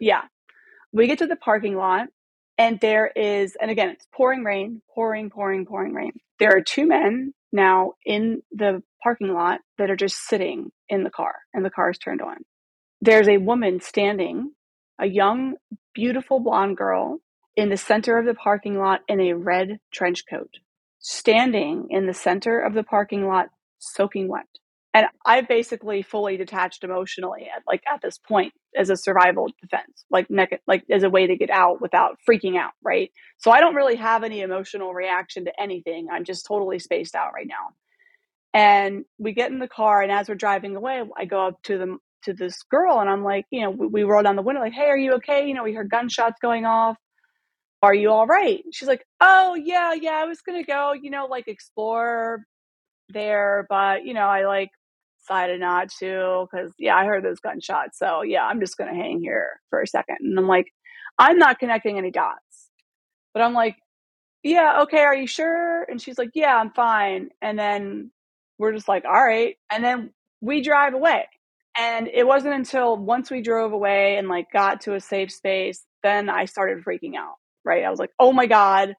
[0.00, 0.22] Yeah.
[0.92, 2.08] We get to the parking lot
[2.58, 6.12] and there is and again, it's pouring rain, pouring, pouring, pouring rain.
[6.38, 11.10] There are two men now in the parking lot that are just sitting in the
[11.10, 12.36] car and the car is turned on.
[13.00, 14.52] There's a woman standing,
[15.00, 15.54] a young,
[15.94, 17.18] beautiful blonde girl
[17.56, 20.50] in the center of the parking lot in a red trench coat
[21.04, 24.46] standing in the center of the parking lot, soaking wet.
[24.94, 30.04] And I basically fully detached emotionally at like at this point as a survival defense,
[30.08, 30.28] like
[30.66, 33.10] like as a way to get out without freaking out, right?
[33.38, 36.06] So I don't really have any emotional reaction to anything.
[36.10, 37.74] I'm just totally spaced out right now.
[38.54, 41.76] And we get in the car, and as we're driving away, I go up to
[41.76, 44.62] them to this girl, and I'm like, you know, we, we roll down the window,
[44.62, 45.48] like, hey, are you okay?
[45.48, 46.96] You know, we heard gunshots going off
[47.84, 48.64] are you all right?
[48.72, 52.44] She's like, oh, yeah, yeah, I was to go, you know, like explore
[53.10, 54.70] there, but, you know, I like
[55.24, 57.98] decided not to because, yeah, I heard those gunshots.
[57.98, 60.18] So, yeah, I'm just to hang here for a second.
[60.20, 60.72] And I'm like,
[61.18, 62.70] I'm not connecting any dots.
[63.32, 63.76] But I'm like,
[64.42, 65.84] yeah, okay, are you sure?
[65.84, 67.30] And she's like, yeah, I'm fine.
[67.42, 68.10] And then
[68.58, 69.56] we're just like, all right.
[69.72, 70.10] And then
[70.40, 71.26] we drive away.
[71.76, 75.84] And it wasn't until once we drove away and like got to a safe space,
[76.02, 77.34] then I started freaking out
[77.64, 77.84] right?
[77.84, 78.94] I was like, oh my God,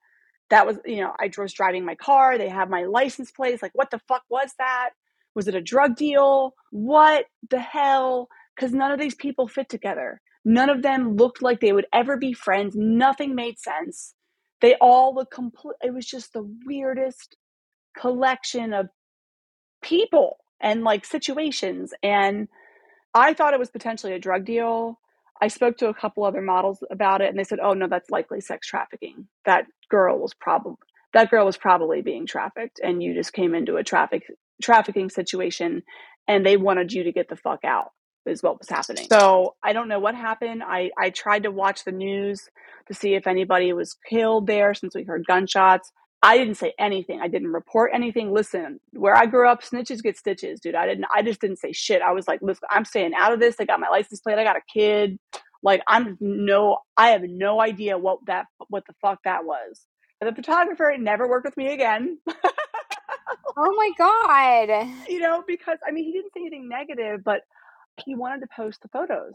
[0.50, 2.38] that was, you know, I was driving my car.
[2.38, 3.62] They have my license plates.
[3.62, 4.90] Like, what the fuck was that?
[5.36, 6.56] Was it a drug deal?
[6.72, 8.30] What the hell?
[8.56, 10.22] Because none of these people fit together.
[10.46, 12.76] None of them looked like they would ever be friends.
[12.76, 14.14] Nothing made sense.
[14.62, 15.76] They all looked complete.
[15.84, 17.36] It was just the weirdest
[17.98, 18.88] collection of
[19.82, 21.94] people and like situations.
[22.02, 22.48] And
[23.14, 25.00] I thought it was potentially a drug deal.
[25.42, 28.10] I spoke to a couple other models about it and they said, "Oh no, that's
[28.10, 29.28] likely sex trafficking.
[29.46, 30.76] That girl was probably
[31.14, 34.24] that girl was probably being trafficked and you just came into a traffic
[34.62, 35.84] trafficking situation
[36.28, 37.92] and they wanted you to get the fuck out."
[38.26, 39.06] Is what was happening.
[39.08, 40.64] So I don't know what happened.
[40.66, 42.50] I, I tried to watch the news
[42.88, 45.92] to see if anybody was killed there since we heard gunshots.
[46.26, 47.20] I didn't say anything.
[47.22, 48.34] I didn't report anything.
[48.34, 50.74] Listen, where I grew up, snitches get stitches, dude.
[50.74, 51.06] I didn't.
[51.14, 52.02] I just didn't say shit.
[52.02, 53.58] I was like, listen, I'm staying out of this.
[53.60, 54.40] I got my license plate.
[54.40, 55.20] I got a kid.
[55.62, 56.80] Like, I'm no.
[56.98, 59.86] I have no idea what that what the fuck that was.
[60.20, 62.18] The photographer never worked with me again.
[63.58, 64.88] oh my god.
[65.10, 67.42] You know, because I mean, he didn't say anything negative, but
[68.06, 69.34] he wanted to post the photos,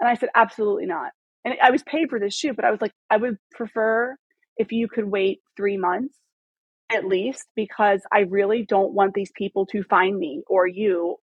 [0.00, 1.12] and I said, absolutely not.
[1.44, 4.16] And I was paid for this shoot, but I was like, I would prefer
[4.56, 6.14] if you could wait three months
[6.94, 11.16] at least because I really don't want these people to find me or you.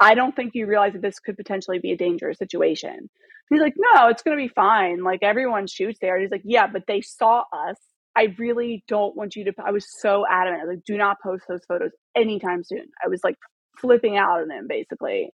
[0.00, 3.10] I don't think you realize that this could potentially be a dangerous situation.
[3.50, 5.02] He's like, no, it's going to be fine.
[5.02, 6.18] Like everyone shoots there.
[6.18, 7.76] He's like, yeah, but they saw us.
[8.16, 9.52] I really don't want you to.
[9.64, 10.62] I was so adamant.
[10.62, 12.86] I was like, do not post those photos anytime soon.
[13.04, 13.36] I was like
[13.78, 15.30] flipping out on him basically.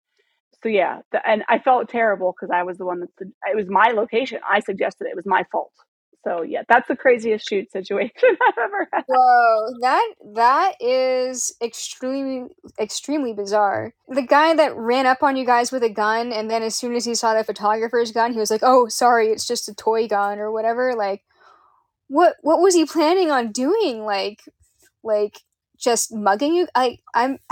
[0.63, 3.67] So yeah, the, and I felt terrible because I was the one that it was
[3.69, 4.39] my location.
[4.49, 5.11] I suggested it.
[5.11, 5.71] it was my fault.
[6.25, 9.03] So yeah, that's the craziest shoot situation I've ever had.
[9.07, 13.93] Whoa, that that is extremely extremely bizarre.
[14.09, 16.95] The guy that ran up on you guys with a gun, and then as soon
[16.95, 20.07] as he saw the photographer's gun, he was like, "Oh, sorry, it's just a toy
[20.07, 21.21] gun or whatever." Like,
[22.07, 24.03] what what was he planning on doing?
[24.03, 24.41] Like,
[25.03, 25.39] like
[25.77, 26.67] just mugging you?
[26.75, 27.39] I I'm.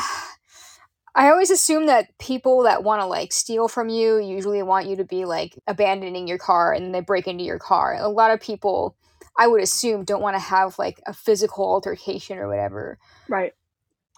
[1.15, 4.95] I always assume that people that want to like steal from you usually want you
[4.95, 7.95] to be like abandoning your car and they break into your car.
[7.99, 8.95] A lot of people,
[9.37, 12.97] I would assume, don't want to have like a physical altercation or whatever.
[13.29, 13.53] Right.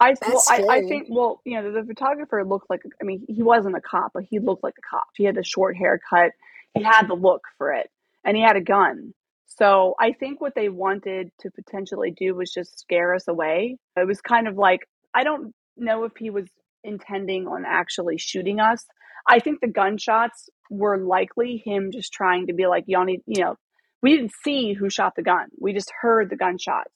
[0.00, 3.24] I well, I, I, think well, you know, the, the, photographer looked like I mean,
[3.28, 5.06] he wasn't a cop, but he looked like a cop.
[5.14, 6.32] He had the short haircut,
[6.74, 7.90] he had the look for it,
[8.24, 9.14] and he had a gun.
[9.46, 13.78] So I think what they wanted to potentially do was just scare us away.
[13.96, 14.80] It was kind of like
[15.14, 16.46] I don't know if he was
[16.84, 18.84] intending on actually shooting us.
[19.28, 23.56] I think the gunshots were likely him just trying to be like, Yanni, you know,
[24.02, 25.46] we didn't see who shot the gun.
[25.58, 26.92] We just heard the gunshots.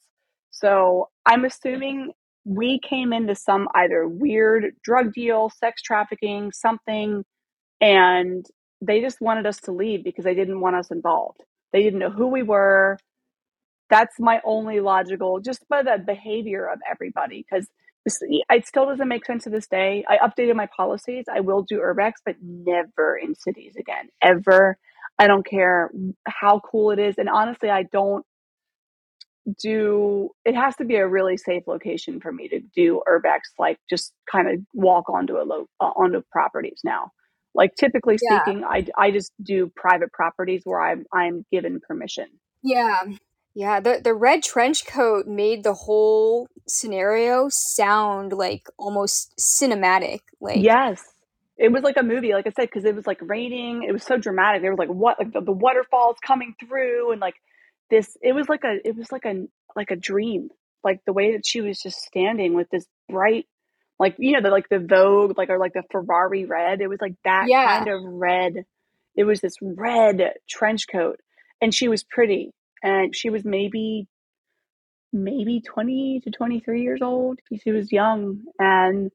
[0.50, 2.12] So I'm assuming
[2.44, 7.24] we came into some either weird drug deal, sex trafficking, something,
[7.80, 8.46] and
[8.80, 11.42] they just wanted us to leave because they didn't want us involved.
[11.72, 12.98] They didn't know who we were.
[13.90, 17.68] That's my only logical, just by the behavior of everybody, because
[18.06, 20.04] it still doesn't make sense to this day.
[20.09, 21.26] I updated my policies.
[21.33, 24.78] I will do urbex, but never in cities again, ever.
[25.18, 25.90] I don't care
[26.26, 28.24] how cool it is, and honestly, I don't
[29.61, 30.30] do.
[30.44, 33.40] It has to be a really safe location for me to do urbex.
[33.59, 35.44] Like just kind of walk onto a
[35.80, 37.11] uh, onto properties now.
[37.54, 38.42] Like typically Yeah.
[38.42, 42.26] speaking, I I just do private properties where I'm I'm given permission.
[42.62, 43.00] Yeah.
[43.54, 50.20] Yeah, the the red trench coat made the whole scenario sound like almost cinematic.
[50.40, 51.02] Like Yes.
[51.56, 53.82] It was like a movie, like I said, because it was like raining.
[53.82, 54.62] It was so dramatic.
[54.62, 57.34] There was like what like the, the waterfalls coming through and like
[57.90, 60.48] this it was like a it was like a like a dream.
[60.84, 63.46] Like the way that she was just standing with this bright
[64.00, 66.80] like you know the like the Vogue like or like the Ferrari red.
[66.80, 67.84] It was like that Yeah.
[67.84, 68.64] kind of red.
[69.14, 71.20] It was this red trench coat
[71.60, 72.50] and she was pretty
[72.82, 74.08] and she was maybe
[75.12, 77.40] maybe 20 to 23 years old.
[77.62, 79.10] She was young and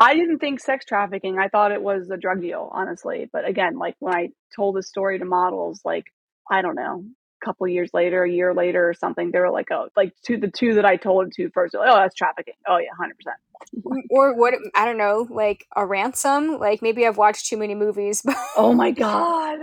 [0.00, 1.38] I didn't think sex trafficking.
[1.38, 3.28] I thought it was a drug deal, honestly.
[3.32, 6.04] But again, like when I told the story to models, like
[6.50, 7.04] I don't know,
[7.48, 10.50] couple years later, a year later or something, they were like, "Oh, like to the
[10.50, 12.54] two that I told to first, like, oh, that's trafficking.
[12.66, 13.36] Oh yeah, hundred percent."
[14.10, 16.58] or what I don't know, like a ransom.
[16.58, 18.22] Like maybe I've watched too many movies.
[18.22, 19.58] But Oh my god.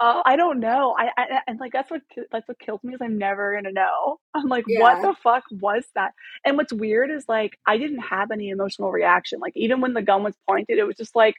[0.00, 0.94] Uh, I don't know.
[0.96, 4.20] I, I and like that's what that's what kills me is I'm never gonna know.
[4.34, 6.12] I'm like, what the fuck was that?
[6.44, 9.40] And what's weird is like I didn't have any emotional reaction.
[9.40, 11.34] Like even when the gun was pointed, it was just like,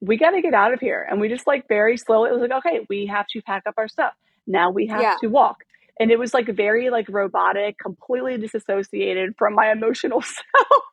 [0.00, 1.06] we got to get out of here.
[1.10, 2.28] And we just like very slowly.
[2.28, 4.12] It was like, okay, we have to pack up our stuff.
[4.46, 5.64] Now we have yeah, to walk.
[6.00, 10.84] And it was like very like robotic, completely disassociated from my emotional self.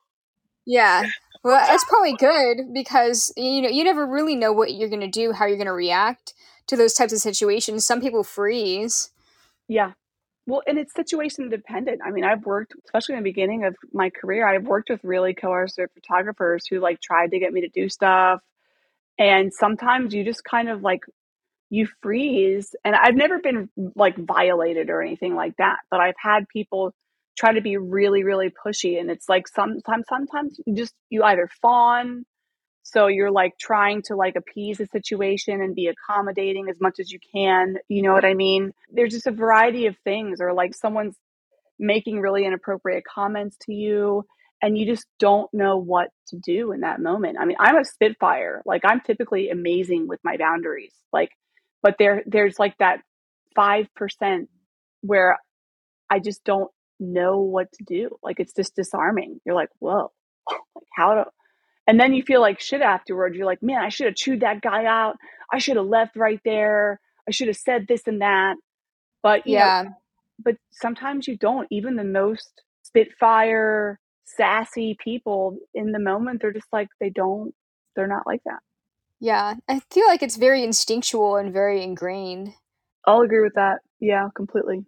[0.65, 1.09] yeah.
[1.43, 5.31] Well, that's probably good because you know you never really know what you're gonna do,
[5.31, 6.33] how you're gonna react
[6.67, 7.85] to those types of situations.
[7.85, 9.09] Some people freeze.
[9.67, 9.93] Yeah.
[10.45, 12.01] Well, and it's situation dependent.
[12.03, 15.35] I mean, I've worked, especially in the beginning of my career, I've worked with really
[15.35, 18.41] coercive photographers who like tried to get me to do stuff.
[19.19, 21.01] And sometimes you just kind of like
[21.69, 22.75] you freeze.
[22.83, 26.93] And I've never been like violated or anything like that, but I've had people
[27.37, 28.99] try to be really, really pushy.
[28.99, 32.25] And it's like sometimes, sometimes you just, you either fawn
[32.83, 37.11] So you're like trying to like appease the situation and be accommodating as much as
[37.11, 37.75] you can.
[37.87, 38.71] You know what I mean?
[38.91, 41.15] There's just a variety of things, or like someone's
[41.77, 44.25] making really inappropriate comments to you
[44.61, 47.37] and you just don't know what to do in that moment.
[47.39, 48.61] I mean, I'm a spitfire.
[48.65, 50.93] Like I'm typically amazing with my boundaries.
[51.13, 51.29] Like
[51.81, 53.01] but there there's like that
[53.57, 53.87] 5%
[55.01, 55.37] where
[56.09, 58.17] I just don't know what to do.
[58.23, 59.39] Like it's just disarming.
[59.45, 60.11] You're like, "Whoa.
[60.75, 61.23] Like how do
[61.89, 63.35] and then you feel like shit afterwards.
[63.35, 65.15] You're like, man, I should have chewed that guy out.
[65.51, 66.99] I should have left right there.
[67.27, 68.57] I should have said this and that.
[69.23, 69.85] But you yeah.
[69.85, 69.89] know,
[70.37, 71.67] but sometimes you don't.
[71.71, 77.55] Even the most spitfire, sassy people in the moment, they're just like they don't.
[77.95, 78.59] They're not like that.
[79.19, 82.53] Yeah, I feel like it's very instinctual and very ingrained.
[83.05, 83.79] I'll agree with that.
[83.99, 84.85] Yeah, completely.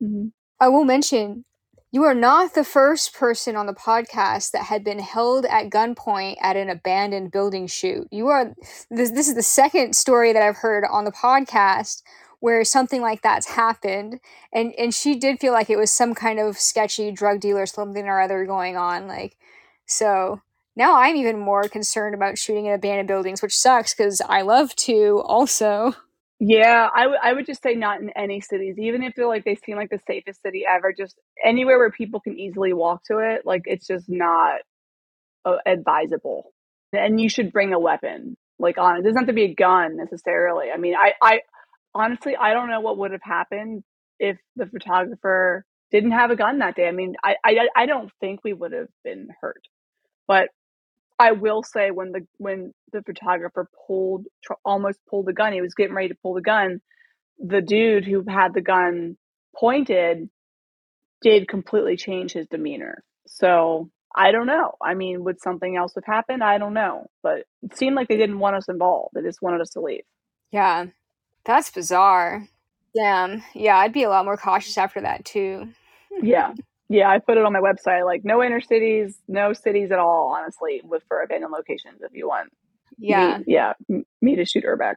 [0.00, 0.28] hmm
[0.60, 1.44] I will mention
[1.90, 6.36] you are not the first person on the podcast that had been held at gunpoint
[6.40, 8.06] at an abandoned building shoot.
[8.12, 8.54] You are
[8.90, 12.02] this, this is the second story that I've heard on the podcast
[12.40, 14.20] where something like that's happened
[14.52, 18.06] and and she did feel like it was some kind of sketchy drug dealer something
[18.06, 19.36] or other going on like
[19.86, 20.40] so
[20.76, 24.74] now I'm even more concerned about shooting in abandoned buildings, which sucks because I love
[24.76, 25.94] to also.
[26.40, 29.44] Yeah, I, w- I would just say not in any cities, even if they're like
[29.44, 30.92] they seem like the safest city ever.
[30.92, 34.60] Just anywhere where people can easily walk to it, like it's just not
[35.44, 36.52] uh, advisable.
[36.92, 38.36] And you should bring a weapon.
[38.58, 40.70] Like on it doesn't have to be a gun necessarily.
[40.72, 41.40] I mean, I, I
[41.94, 43.84] honestly I don't know what would have happened
[44.18, 46.88] if the photographer didn't have a gun that day.
[46.88, 49.62] I mean, I I, I don't think we would have been hurt,
[50.26, 50.48] but
[51.22, 55.60] I will say when the when the photographer pulled tr- almost pulled the gun, he
[55.60, 56.80] was getting ready to pull the gun.
[57.38, 59.16] The dude who had the gun
[59.56, 60.28] pointed
[61.22, 63.04] did completely change his demeanor.
[63.26, 64.72] So I don't know.
[64.82, 66.42] I mean, would something else have happened?
[66.42, 67.06] I don't know.
[67.22, 69.14] But it seemed like they didn't want us involved.
[69.14, 70.04] They just wanted us to leave.
[70.50, 70.86] Yeah,
[71.44, 72.48] that's bizarre.
[72.94, 73.42] Damn.
[73.54, 75.68] Yeah, I'd be a lot more cautious after that too.
[76.22, 76.52] yeah.
[76.92, 78.04] Yeah, I put it on my website.
[78.04, 80.34] Like no inner cities, no cities at all.
[80.36, 82.52] Honestly, with for abandoned locations, if you want.
[82.98, 83.72] Yeah, me, yeah,
[84.20, 84.96] me to shoot urbex.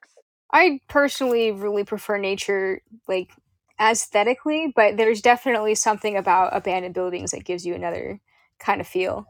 [0.52, 3.32] I personally really prefer nature, like
[3.80, 8.20] aesthetically, but there's definitely something about abandoned buildings that gives you another
[8.60, 9.26] kind of feel.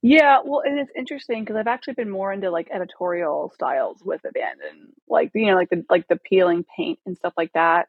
[0.00, 4.20] Yeah, well, and it's interesting because I've actually been more into like editorial styles with
[4.24, 7.88] abandoned, like you know, like the like the peeling paint and stuff like that.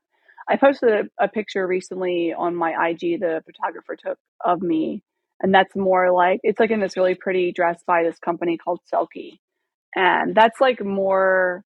[0.50, 0.90] I posted
[1.20, 5.04] a, a picture recently on my IG the photographer took of me,
[5.42, 8.80] and that's more like it's like in this really pretty dress by this company called
[8.92, 9.40] Selkie,
[9.96, 11.64] and that's like more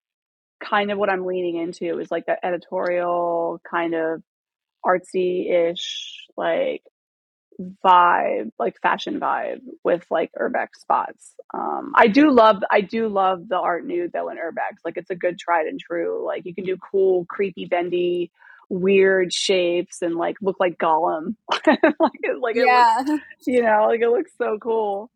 [0.64, 4.22] kind of what I'm leaning into is like that editorial kind of
[4.86, 6.84] artsy ish like
[7.86, 11.34] vibe, like fashion vibe with like urbex spots.
[11.54, 14.78] Um, I do love, I do love the art nude though in urbex.
[14.86, 16.26] Like it's a good tried and true.
[16.26, 18.32] Like you can do cool, creepy, bendy,
[18.70, 21.36] weird shapes and like look like Gollum.
[21.68, 23.02] like like yeah.
[23.02, 25.12] it looks, you know, like it looks so cool.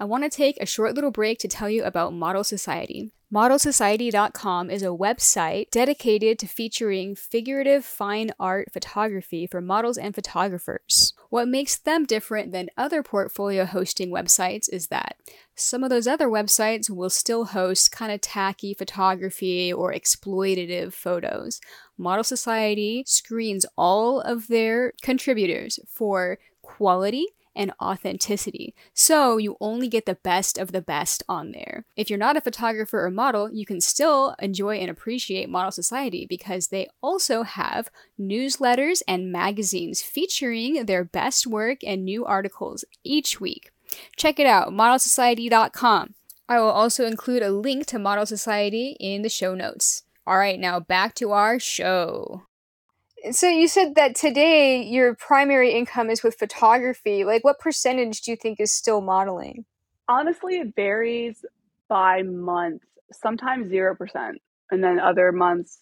[0.00, 3.12] I want to take a short little break to tell you about Model Society.
[3.32, 11.14] ModelSociety.com is a website dedicated to featuring figurative fine art photography for models and photographers.
[11.30, 15.16] What makes them different than other portfolio hosting websites is that
[15.54, 21.58] some of those other websites will still host kind of tacky photography or exploitative photos.
[21.96, 28.74] Model Society screens all of their contributors for quality and authenticity.
[28.94, 31.84] So you only get the best of the best on there.
[31.96, 36.26] If you're not a photographer or model, you can still enjoy and appreciate Model Society
[36.28, 43.40] because they also have newsletters and magazines featuring their best work and new articles each
[43.40, 43.70] week.
[44.16, 46.14] Check it out, modelsociety.com.
[46.48, 50.04] I will also include a link to Model Society in the show notes.
[50.26, 52.42] All right, now back to our show.
[53.30, 57.24] So you said that today your primary income is with photography.
[57.24, 59.64] Like what percentage do you think is still modeling?
[60.08, 61.44] Honestly, it varies
[61.88, 62.82] by month.
[63.12, 64.32] Sometimes 0%,
[64.70, 65.78] and then other months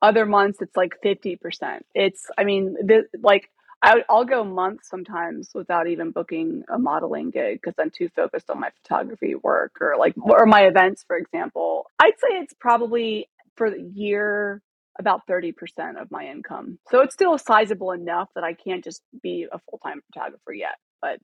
[0.00, 1.80] other months it's like 50%.
[1.94, 2.76] It's I mean,
[3.20, 3.50] like
[3.82, 8.50] I, will go months sometimes without even booking a modeling gig because I'm too focused
[8.50, 11.90] on my photography work or like or my events, for example.
[11.98, 14.62] I'd say it's probably for the year
[14.98, 15.52] about 30%
[16.00, 16.78] of my income.
[16.90, 21.20] So it's still sizable enough that I can't just be a full-time photographer yet, but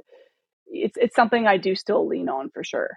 [0.66, 2.91] it's it's something I do still lean on for sure.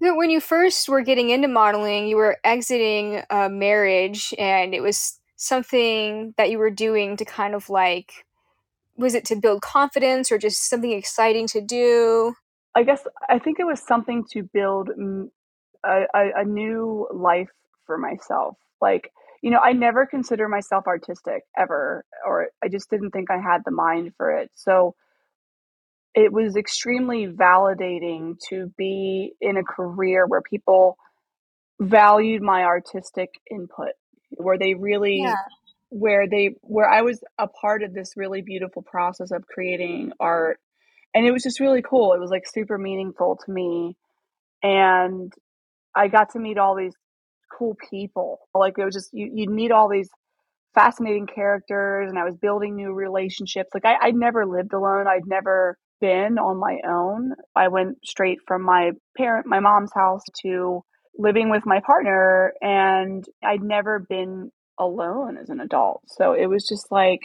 [0.00, 5.18] When you first were getting into modeling, you were exiting a marriage and it was
[5.36, 8.12] something that you were doing to kind of like
[8.96, 12.34] was it to build confidence or just something exciting to do?
[12.74, 14.90] I guess I think it was something to build
[15.84, 17.50] a, a, a new life
[17.86, 18.56] for myself.
[18.80, 19.10] Like,
[19.44, 23.60] you know, I never consider myself artistic ever, or I just didn't think I had
[23.66, 24.50] the mind for it.
[24.54, 24.96] So
[26.14, 30.96] it was extremely validating to be in a career where people
[31.80, 33.92] valued my artistic input,
[34.30, 34.74] where they
[35.12, 35.34] Yeah.
[35.34, 35.40] really
[35.90, 40.58] where they where I was a part of this really beautiful process of creating art
[41.14, 42.14] and it was just really cool.
[42.14, 43.96] It was like super meaningful to me
[44.62, 45.32] and
[45.94, 46.94] I got to meet all these
[47.58, 48.40] cool people.
[48.54, 50.10] Like it was just you you'd meet all these
[50.74, 53.70] fascinating characters and I was building new relationships.
[53.74, 55.06] Like I I'd never lived alone.
[55.08, 57.32] I'd never been on my own.
[57.56, 60.82] I went straight from my parent my mom's house to
[61.16, 66.02] living with my partner and I'd never been alone as an adult.
[66.08, 67.20] So it was just like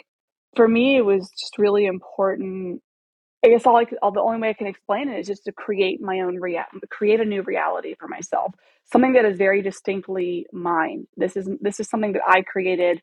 [0.56, 2.82] for me it was just really important
[3.44, 5.46] I guess all I could, all the only way I can explain it is just
[5.46, 8.54] to create my own rea- create a new reality for myself,
[8.92, 11.08] something that is very distinctly mine.
[11.16, 13.02] This is this is something that I created,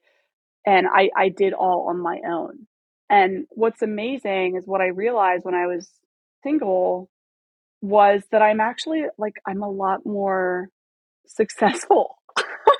[0.66, 2.68] and I I did all on my own.
[3.10, 5.90] And what's amazing is what I realized when I was
[6.44, 7.10] single
[7.82, 10.70] was that I'm actually like I'm a lot more
[11.28, 12.18] successful.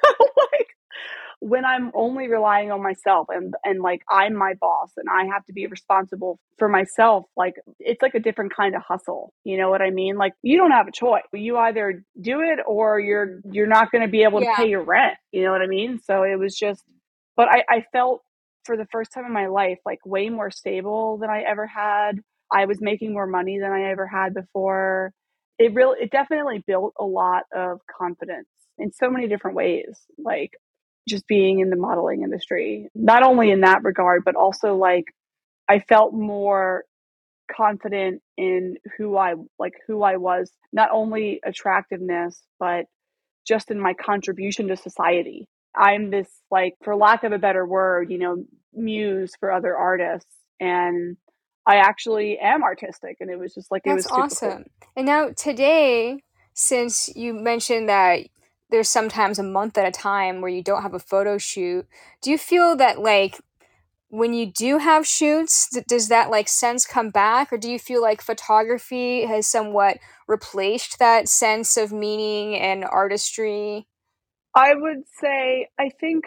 [1.40, 5.46] when I'm only relying on myself and and like I'm my boss and I have
[5.46, 9.34] to be responsible for myself, like it's like a different kind of hustle.
[9.44, 10.18] You know what I mean?
[10.18, 11.24] Like you don't have a choice.
[11.34, 14.56] You either do it or you're you're not going to be able to Yeah.
[14.56, 15.18] pay your rent.
[15.32, 16.00] You know what I mean?
[16.04, 16.84] So it was just
[17.36, 18.22] but I I felt
[18.66, 22.20] for the first time in my life like way more stable than I ever had.
[22.52, 25.14] I was making more money than I ever had before.
[25.60, 30.00] It really it definitely built a lot of confidence in so many different ways.
[30.18, 30.52] Like
[31.08, 32.90] just being in the modeling industry.
[32.94, 35.06] Not only in that regard, but also like
[35.70, 36.84] I felt more
[37.50, 42.86] confident in who I like who I was, not only attractiveness, but
[43.48, 45.48] just in my contribution to society.
[45.76, 48.44] I'm this like for lack of a better word, you know,
[48.74, 51.18] muse for other artists and
[51.66, 54.24] I actually am artistic and it was just like it was super cool.
[54.24, 54.66] awesome.
[54.96, 56.20] And now today,
[56.54, 58.28] since you mentioned that
[58.70, 61.88] there's sometimes a month at a time where you don't have a photo shoot,
[62.22, 63.40] do you feel that like
[64.10, 67.80] when you do have shoots, th- does that like sense come back, or do you
[67.80, 69.98] feel like photography has somewhat
[70.28, 73.88] replaced that sense of meaning and artistry?
[74.56, 76.26] I would say I think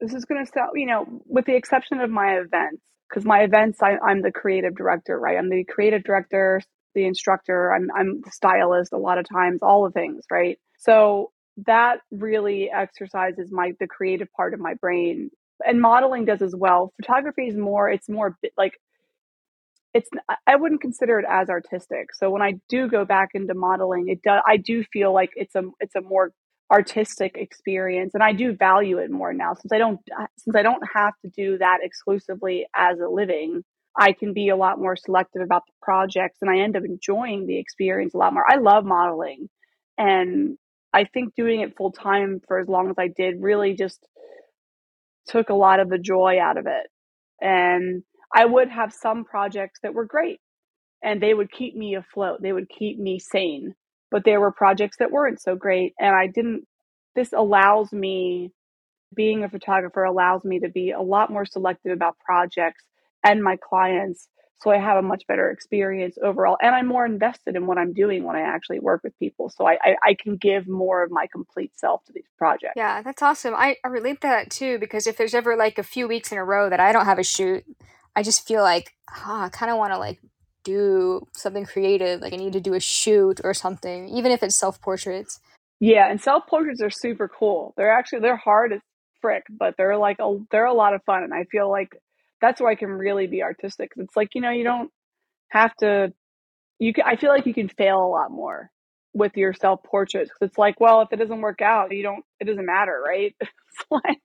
[0.00, 3.42] this is going to sound, you know, with the exception of my events, because my
[3.42, 5.38] events, I, I'm the creative director, right?
[5.38, 6.62] I'm the creative director,
[6.94, 10.58] the instructor, I'm I'm the stylist a lot of times, all the things, right?
[10.78, 11.32] So
[11.66, 15.30] that really exercises my the creative part of my brain,
[15.64, 16.92] and modeling does as well.
[17.00, 18.74] Photography is more, it's more like
[19.94, 20.08] it's
[20.46, 22.14] I wouldn't consider it as artistic.
[22.14, 25.54] So when I do go back into modeling, it does I do feel like it's
[25.54, 26.32] a it's a more
[26.72, 30.62] artistic experience and I do value it more now since I don't uh, since I
[30.62, 33.62] don't have to do that exclusively as a living.
[33.94, 37.46] I can be a lot more selective about the projects and I end up enjoying
[37.46, 38.44] the experience a lot more.
[38.50, 39.50] I love modeling
[39.98, 40.56] and
[40.92, 44.06] I think doing it full time for as long as I did really just
[45.26, 46.86] took a lot of the joy out of it.
[47.40, 48.02] And
[48.34, 50.40] I would have some projects that were great
[51.02, 52.42] and they would keep me afloat.
[52.42, 53.74] They would keep me sane.
[54.10, 55.94] But there were projects that weren't so great.
[55.98, 56.66] And I didn't,
[57.14, 58.52] this allows me,
[59.14, 62.84] being a photographer allows me to be a lot more selective about projects
[63.24, 64.28] and my clients.
[64.60, 66.56] So I have a much better experience overall.
[66.62, 69.50] And I'm more invested in what I'm doing when I actually work with people.
[69.50, 72.74] So I, I, I can give more of my complete self to these projects.
[72.76, 73.54] Yeah, that's awesome.
[73.56, 76.38] I, I relate to that too because if there's ever like a few weeks in
[76.38, 77.64] a row that I don't have a shoot,
[78.14, 80.20] I just feel like ah, I kind of want to like
[80.64, 82.20] do something creative.
[82.20, 85.40] Like I need to do a shoot or something, even if it's self portraits.
[85.80, 87.74] Yeah, and self portraits are super cool.
[87.76, 88.80] They're actually they're hard as
[89.20, 91.96] frick, but they're like a they're a lot of fun, and I feel like
[92.42, 93.92] that's where I can really be artistic.
[93.98, 94.90] It's like you know you don't
[95.50, 96.12] have to.
[96.80, 98.70] You can, I feel like you can fail a lot more
[99.14, 102.24] with your self portraits it's like, well, if it doesn't work out, you don't.
[102.40, 103.34] It doesn't matter, right?
[103.80, 104.20] It's like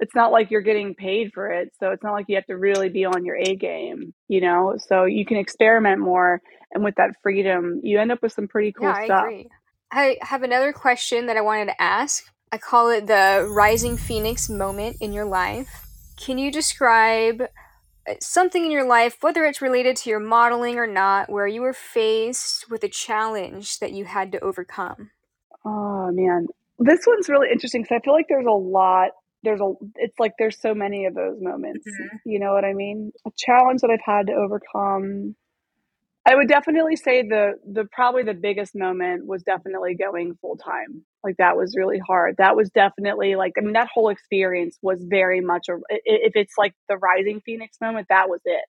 [0.00, 2.58] it's not like you're getting paid for it, so it's not like you have to
[2.58, 4.76] really be on your A game, you know.
[4.78, 6.42] So you can experiment more,
[6.72, 9.32] and with that freedom, you end up with some pretty Yeah, cool I stuff.
[9.32, 9.48] agree.
[9.92, 12.24] I have another question that I wanted to ask.
[12.52, 15.86] I call it the rising phoenix moment in your life.
[16.18, 17.44] Can you describe
[18.20, 21.72] something in your life, whether it's related to your modeling or not, where you were
[21.72, 25.10] faced with a challenge that you had to overcome?
[25.64, 26.46] Oh man,
[26.78, 29.10] this one's really interesting because I feel like there's a lot.
[29.44, 29.72] There's a.
[29.96, 31.86] It's like there's so many of those moments.
[31.86, 32.20] Mhm.
[32.24, 33.12] You know what I mean?
[33.26, 35.34] A challenge that I've had to overcome.
[36.26, 41.04] I would definitely say the the probably the biggest moment was definitely going full time.
[41.24, 42.36] Like that was really hard.
[42.38, 46.54] That was definitely like I mean that whole experience was very much a if it's
[46.56, 48.64] like the rising phoenix moment, that was it.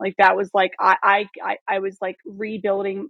[0.00, 3.08] Like that was like I I I was like rebuilding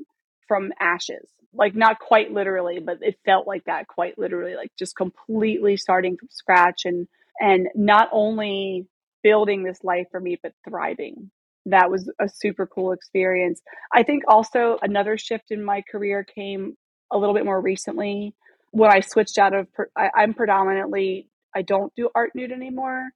[0.48, 1.28] from ashes.
[1.54, 6.16] Like not quite literally, but it felt like that quite literally, like just completely starting
[6.18, 7.08] from scratch and
[7.40, 8.86] and not only
[9.22, 11.30] building this life for me, but thriving.
[11.66, 13.60] That was a super cool experience.
[13.92, 16.76] I think also another shift in my career came
[17.12, 18.34] a little bit more recently
[18.72, 23.08] when I switched out of, I, I'm predominantly, I don't do art nude anymore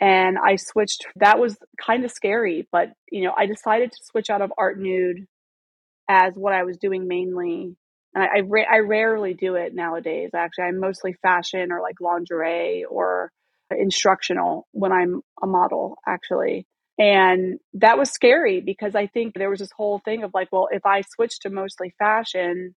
[0.00, 1.06] and I switched.
[1.16, 4.78] That was kind of scary, but you know, I decided to switch out of art
[4.78, 5.26] nude
[6.08, 7.76] as what I was doing mainly.
[8.14, 10.30] And I, I, ra- I rarely do it nowadays.
[10.34, 13.32] Actually, I'm mostly fashion or like lingerie or
[13.70, 16.66] instructional when I'm a model, actually.
[16.98, 20.68] And that was scary because I think there was this whole thing of like, well,
[20.70, 22.74] if I switch to mostly fashion,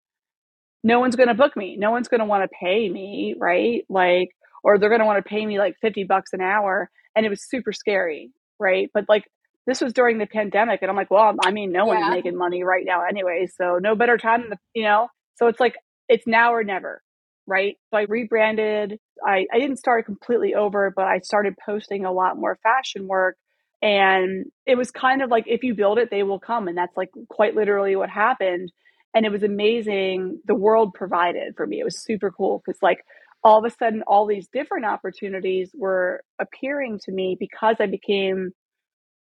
[0.82, 1.76] no one's going to book me.
[1.76, 3.84] No one's going to want to pay me, right?
[3.88, 4.30] Like,
[4.62, 6.90] or they're going to want to pay me like 50 bucks an hour.
[7.14, 8.90] And it was super scary, right?
[8.94, 9.24] But like,
[9.66, 10.80] this was during the pandemic.
[10.80, 11.98] And I'm like, well, I mean, no yeah.
[11.98, 13.48] one's making money right now anyway.
[13.60, 15.08] So no better time than the, you know?
[15.34, 15.74] So it's like,
[16.08, 17.02] it's now or never,
[17.46, 17.76] right?
[17.90, 18.98] So I rebranded.
[19.26, 23.36] I, I didn't start completely over, but I started posting a lot more fashion work.
[23.82, 26.66] And it was kind of like, if you build it, they will come.
[26.66, 28.72] And that's like quite literally what happened.
[29.14, 31.80] And it was amazing the world provided for me.
[31.80, 33.04] It was super cool because like
[33.46, 38.50] all of a sudden all these different opportunities were appearing to me because i became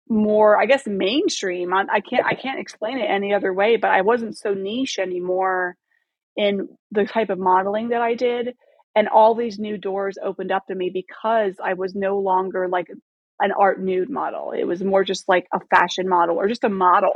[0.09, 1.73] more i guess mainstream.
[1.75, 5.77] I can't i can't explain it any other way but i wasn't so niche anymore
[6.37, 8.55] in the type of modeling that i did.
[8.95, 12.89] And all these new doors opened up to me because i was no longer like
[13.43, 16.69] an art nude model it was more just like a fashion model or just a
[16.69, 17.15] model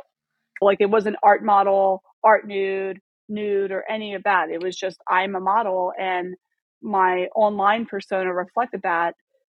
[0.60, 4.50] like it wasn't art model art nude, nude, or any of that.
[4.50, 6.34] It was just I'm a model, and
[6.82, 9.14] my online persona reflected that.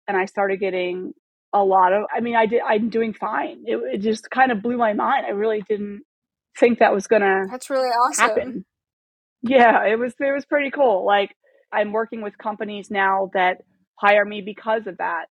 [0.07, 1.13] And I started getting
[1.53, 2.03] a lot of.
[2.15, 2.61] I mean, I did.
[2.67, 3.63] I'm doing fine.
[3.65, 5.25] It, it just kind of blew my mind.
[5.25, 6.01] I really didn't
[6.59, 7.45] think that was gonna.
[7.49, 8.27] That's really awesome.
[8.27, 8.65] Happen.
[9.41, 10.13] Yeah, it was.
[10.19, 11.05] It was pretty cool.
[11.05, 11.35] Like
[11.71, 13.61] I'm working with companies now that
[13.95, 15.25] hire me because of that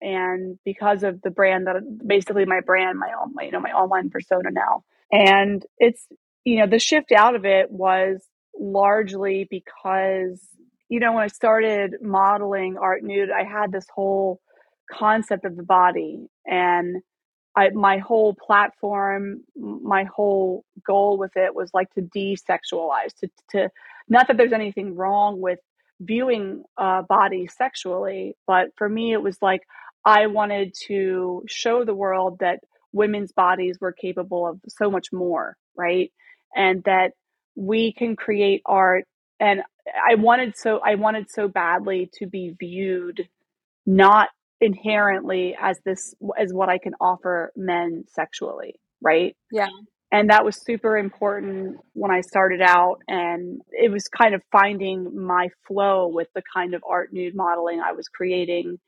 [0.00, 1.76] and because of the brand that
[2.06, 4.84] basically my brand my own you know my online persona now.
[5.10, 6.06] And it's
[6.48, 8.26] you know, the shift out of it was
[8.58, 10.40] largely because,
[10.88, 14.40] you know, when I started modeling art nude, I had this whole
[14.90, 16.28] concept of the body.
[16.46, 17.02] And
[17.54, 23.70] I, my whole platform, my whole goal with it was like to desexualize, to, to
[24.08, 25.58] not that there's anything wrong with
[26.00, 29.62] viewing uh, body sexually, but for me, it was like
[30.08, 32.60] I wanted to show the world that
[32.92, 36.10] women's bodies were capable of so much more, right?
[36.54, 37.12] and that
[37.56, 39.04] we can create art
[39.40, 39.62] and
[40.08, 43.28] i wanted so i wanted so badly to be viewed
[43.86, 44.28] not
[44.60, 49.36] inherently as this as what i can offer men sexually right?
[49.52, 49.68] Yeah.
[50.10, 55.16] And that was super important when i started out and it was kind of finding
[55.16, 58.78] my flow with the kind of art nude modeling i was creating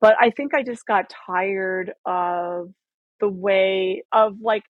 [0.00, 2.70] but i think i just got tired of
[3.20, 4.64] the way of like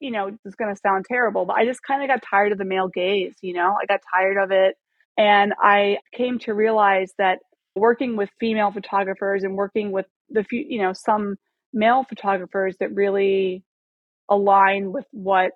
[0.00, 2.58] you know, it's going to sound terrible, but I just kind of got tired of
[2.58, 4.76] the male gaze, you know, I got tired of it.
[5.16, 7.40] And I came to realize that
[7.74, 11.36] working with female photographers and working with the few, you know, some
[11.72, 13.62] male photographers that really
[14.28, 15.52] align with what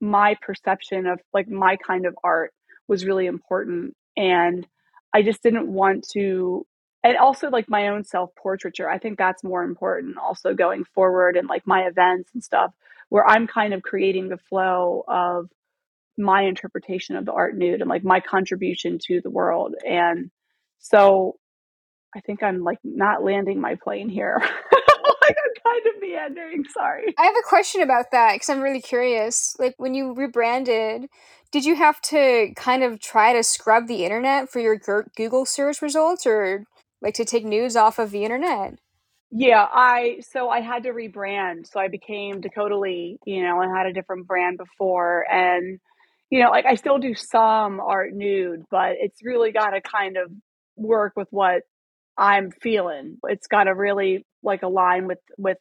[0.00, 2.52] my perception of like my kind of art
[2.86, 3.94] was really important.
[4.16, 4.66] And
[5.14, 6.66] I just didn't want to
[7.08, 8.88] and also like my own self portraiture.
[8.88, 12.72] I think that's more important also going forward and like my events and stuff
[13.08, 15.48] where I'm kind of creating the flow of
[16.18, 19.74] my interpretation of the art nude and like my contribution to the world.
[19.88, 20.30] And
[20.80, 21.36] so
[22.14, 24.36] I think I'm like not landing my plane here.
[24.42, 26.64] like I'm kind of meandering.
[26.64, 27.14] Sorry.
[27.18, 29.56] I have a question about that because I'm really curious.
[29.58, 31.06] Like when you rebranded,
[31.52, 34.78] did you have to kind of try to scrub the internet for your
[35.16, 36.66] Google search results or
[37.02, 38.78] like to take news off of the internet?
[39.30, 41.66] Yeah, I so I had to rebrand.
[41.70, 45.78] So I became Dakota Lee, you know, I had a different brand before and
[46.30, 50.16] you know, like I still do some art nude, but it's really got to kind
[50.16, 50.30] of
[50.76, 51.62] work with what
[52.16, 53.18] I'm feeling.
[53.24, 55.58] It's got to really like align with with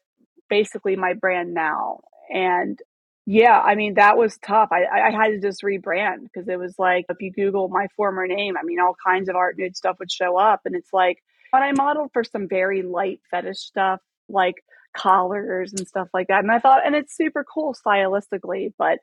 [0.50, 2.02] basically my brand now.
[2.30, 2.80] And
[3.28, 4.70] yeah, I mean that was tough.
[4.72, 8.26] I I had to just rebrand because it was like if you Google my former
[8.26, 11.20] name, I mean all kinds of art nude stuff would show up, and it's like
[11.52, 14.00] but I modeled for some very light fetish stuff,
[14.30, 14.56] like
[14.96, 16.44] collars and stuff like that.
[16.44, 19.00] And I thought, and it's super cool stylistically, but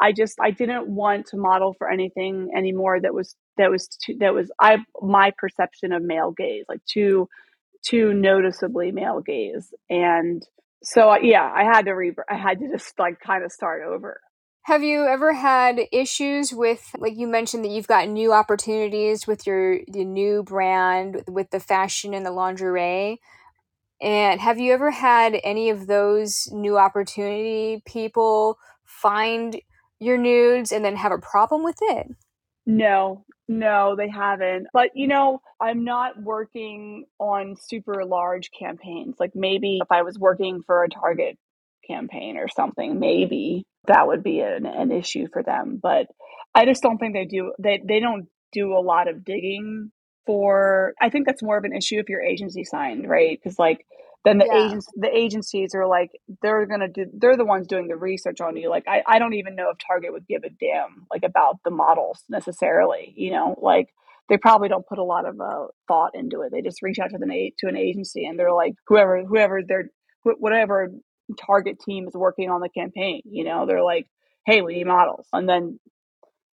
[0.00, 4.16] I just I didn't want to model for anything anymore that was that was too,
[4.20, 7.28] that was I my perception of male gaze like too
[7.86, 10.42] too noticeably male gaze and
[10.82, 14.20] so yeah I had to re I had to just like kind of start over.
[14.64, 19.46] Have you ever had issues with like you mentioned that you've got new opportunities with
[19.46, 23.20] your the new brand with the fashion and the lingerie?
[24.02, 29.60] And have you ever had any of those new opportunity people find
[29.98, 32.06] your nudes and then have a problem with it?
[32.66, 34.68] No, no, they haven't.
[34.72, 39.16] But, you know, I'm not working on super large campaigns.
[39.18, 41.36] Like maybe if I was working for a Target
[41.84, 45.80] campaign or something, maybe that would be an, an issue for them.
[45.82, 46.06] But
[46.54, 47.52] I just don't think they do.
[47.58, 49.90] They they don't do a lot of digging
[50.26, 50.94] for.
[51.00, 53.36] I think that's more of an issue if your agency signed, right?
[53.36, 53.84] Because like
[54.24, 54.52] then the Yeah.
[54.52, 56.10] agents the agencies are like
[56.42, 58.70] they're gonna do they're the ones doing the research on you.
[58.70, 61.70] Like I, I don't even know if target would give a damn like about the
[61.70, 63.56] models necessarily you know?
[63.60, 63.88] Like
[64.28, 66.52] they probably don't put a lot of uh, thought into it.
[66.52, 69.90] They just reach out to the to an agency and they're like whoever whoever their
[70.24, 70.90] whatever
[71.40, 73.66] target team is working on the campaign you know?
[73.66, 74.06] They're like
[74.46, 75.26] hey we need models.
[75.32, 75.80] And then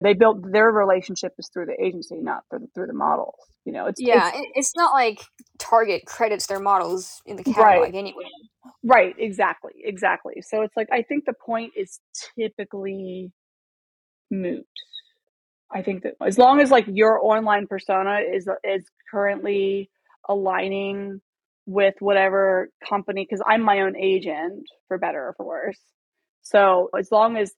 [0.03, 3.35] they built their relationship is through the agency not for the, through the models
[3.65, 3.87] you know?
[3.87, 5.23] It's yeah it's, it's not like
[5.59, 7.95] target credits their models in the catalog right.
[7.95, 8.25] anyway.
[8.83, 10.43] Right exactly exactly.
[10.43, 12.01] So it's like i think the point is
[12.39, 13.33] typically
[14.31, 14.67] moot.
[15.75, 19.91] I think that as long as like your online persona is is currently
[20.29, 21.21] aligning
[21.67, 25.81] with whatever company because i'm my own agent for better or for worse.
[26.43, 27.53] So as long as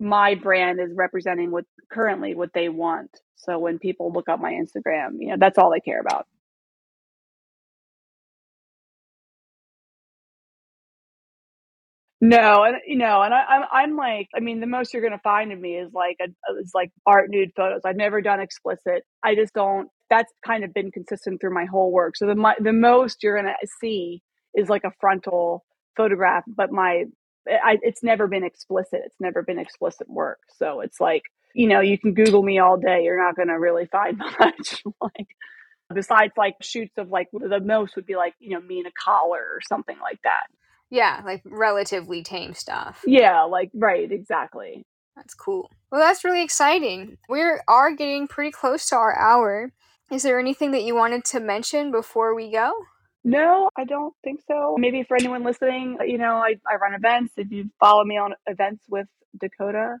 [0.00, 3.10] my brand is representing what currently what they want.
[3.36, 6.26] So when people look up my Instagram, you know, that's all they care about.
[12.20, 15.52] No, and you know, and I'm I'm like, I mean, the most you're gonna find
[15.52, 16.26] of me is like a
[16.60, 17.82] is like art nude photos.
[17.86, 19.04] I've never done explicit.
[19.24, 19.88] I just don't.
[20.10, 22.16] That's kind of been consistent through my whole work.
[22.18, 24.22] So the my, the most you're gonna see
[24.56, 25.64] is like a frontal
[25.96, 27.04] photograph, but my
[27.48, 29.00] I, it's never been explicit.
[29.04, 30.40] It's never been explicit work.
[30.58, 31.22] So it's like,
[31.54, 33.04] you know, you can Google me all day.
[33.04, 34.82] You're not going to really find much.
[35.00, 35.28] like,
[35.94, 38.92] besides like shoots of like the most would be like, you know, me in a
[38.92, 40.44] collar or something like that.
[40.90, 43.02] Yeah, like relatively tame stuff.
[43.06, 44.84] Yeah, like, right, exactly.
[45.16, 45.70] That's cool.
[45.90, 47.16] Well, that's really exciting.
[47.28, 49.72] We are getting pretty close to our hour.
[50.10, 52.72] Is there anything that you wanted to mention before we go?
[53.26, 54.76] No, I don't think so.
[54.78, 57.34] Maybe for anyone listening, you know, I, I run events.
[57.36, 59.08] If you follow me on events with
[59.40, 59.96] Dakota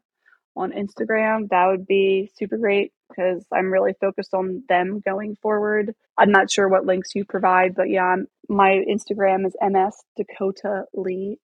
[0.56, 5.92] on Instagram, that would be super great because I'm really focused on them going forward.
[6.16, 10.84] I'm not sure what links you provide, but yeah, I'm, my Instagram is MS Dakota
[10.94, 11.38] Lee,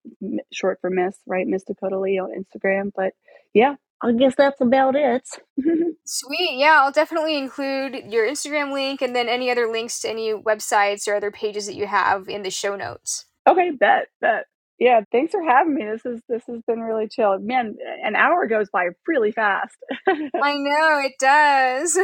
[0.52, 1.48] short for Miss, right?
[1.48, 2.92] Miss Dakota Lee on Instagram.
[2.94, 3.12] But
[3.54, 5.28] yeah, I guess that's about it.
[6.04, 6.58] Sweet.
[6.58, 11.06] Yeah, I'll definitely include your Instagram link and then any other links to any websites
[11.06, 13.26] or other pages that you have in the show notes.
[13.48, 14.46] Okay, bet, bet.
[14.78, 15.84] Yeah, thanks for having me.
[15.84, 17.38] This is this has been really chill.
[17.38, 19.76] Man, an hour goes by really fast.
[20.08, 21.96] I know it does.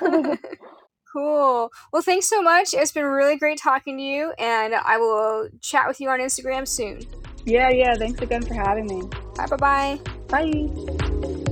[1.12, 1.70] cool.
[1.92, 2.74] Well, thanks so much.
[2.74, 6.68] It's been really great talking to you, and I will chat with you on Instagram
[6.68, 7.00] soon.
[7.46, 7.94] Yeah, yeah.
[7.94, 9.08] Thanks again for having me.
[9.36, 10.00] Bye, bye, bye.
[10.28, 11.42] Bye.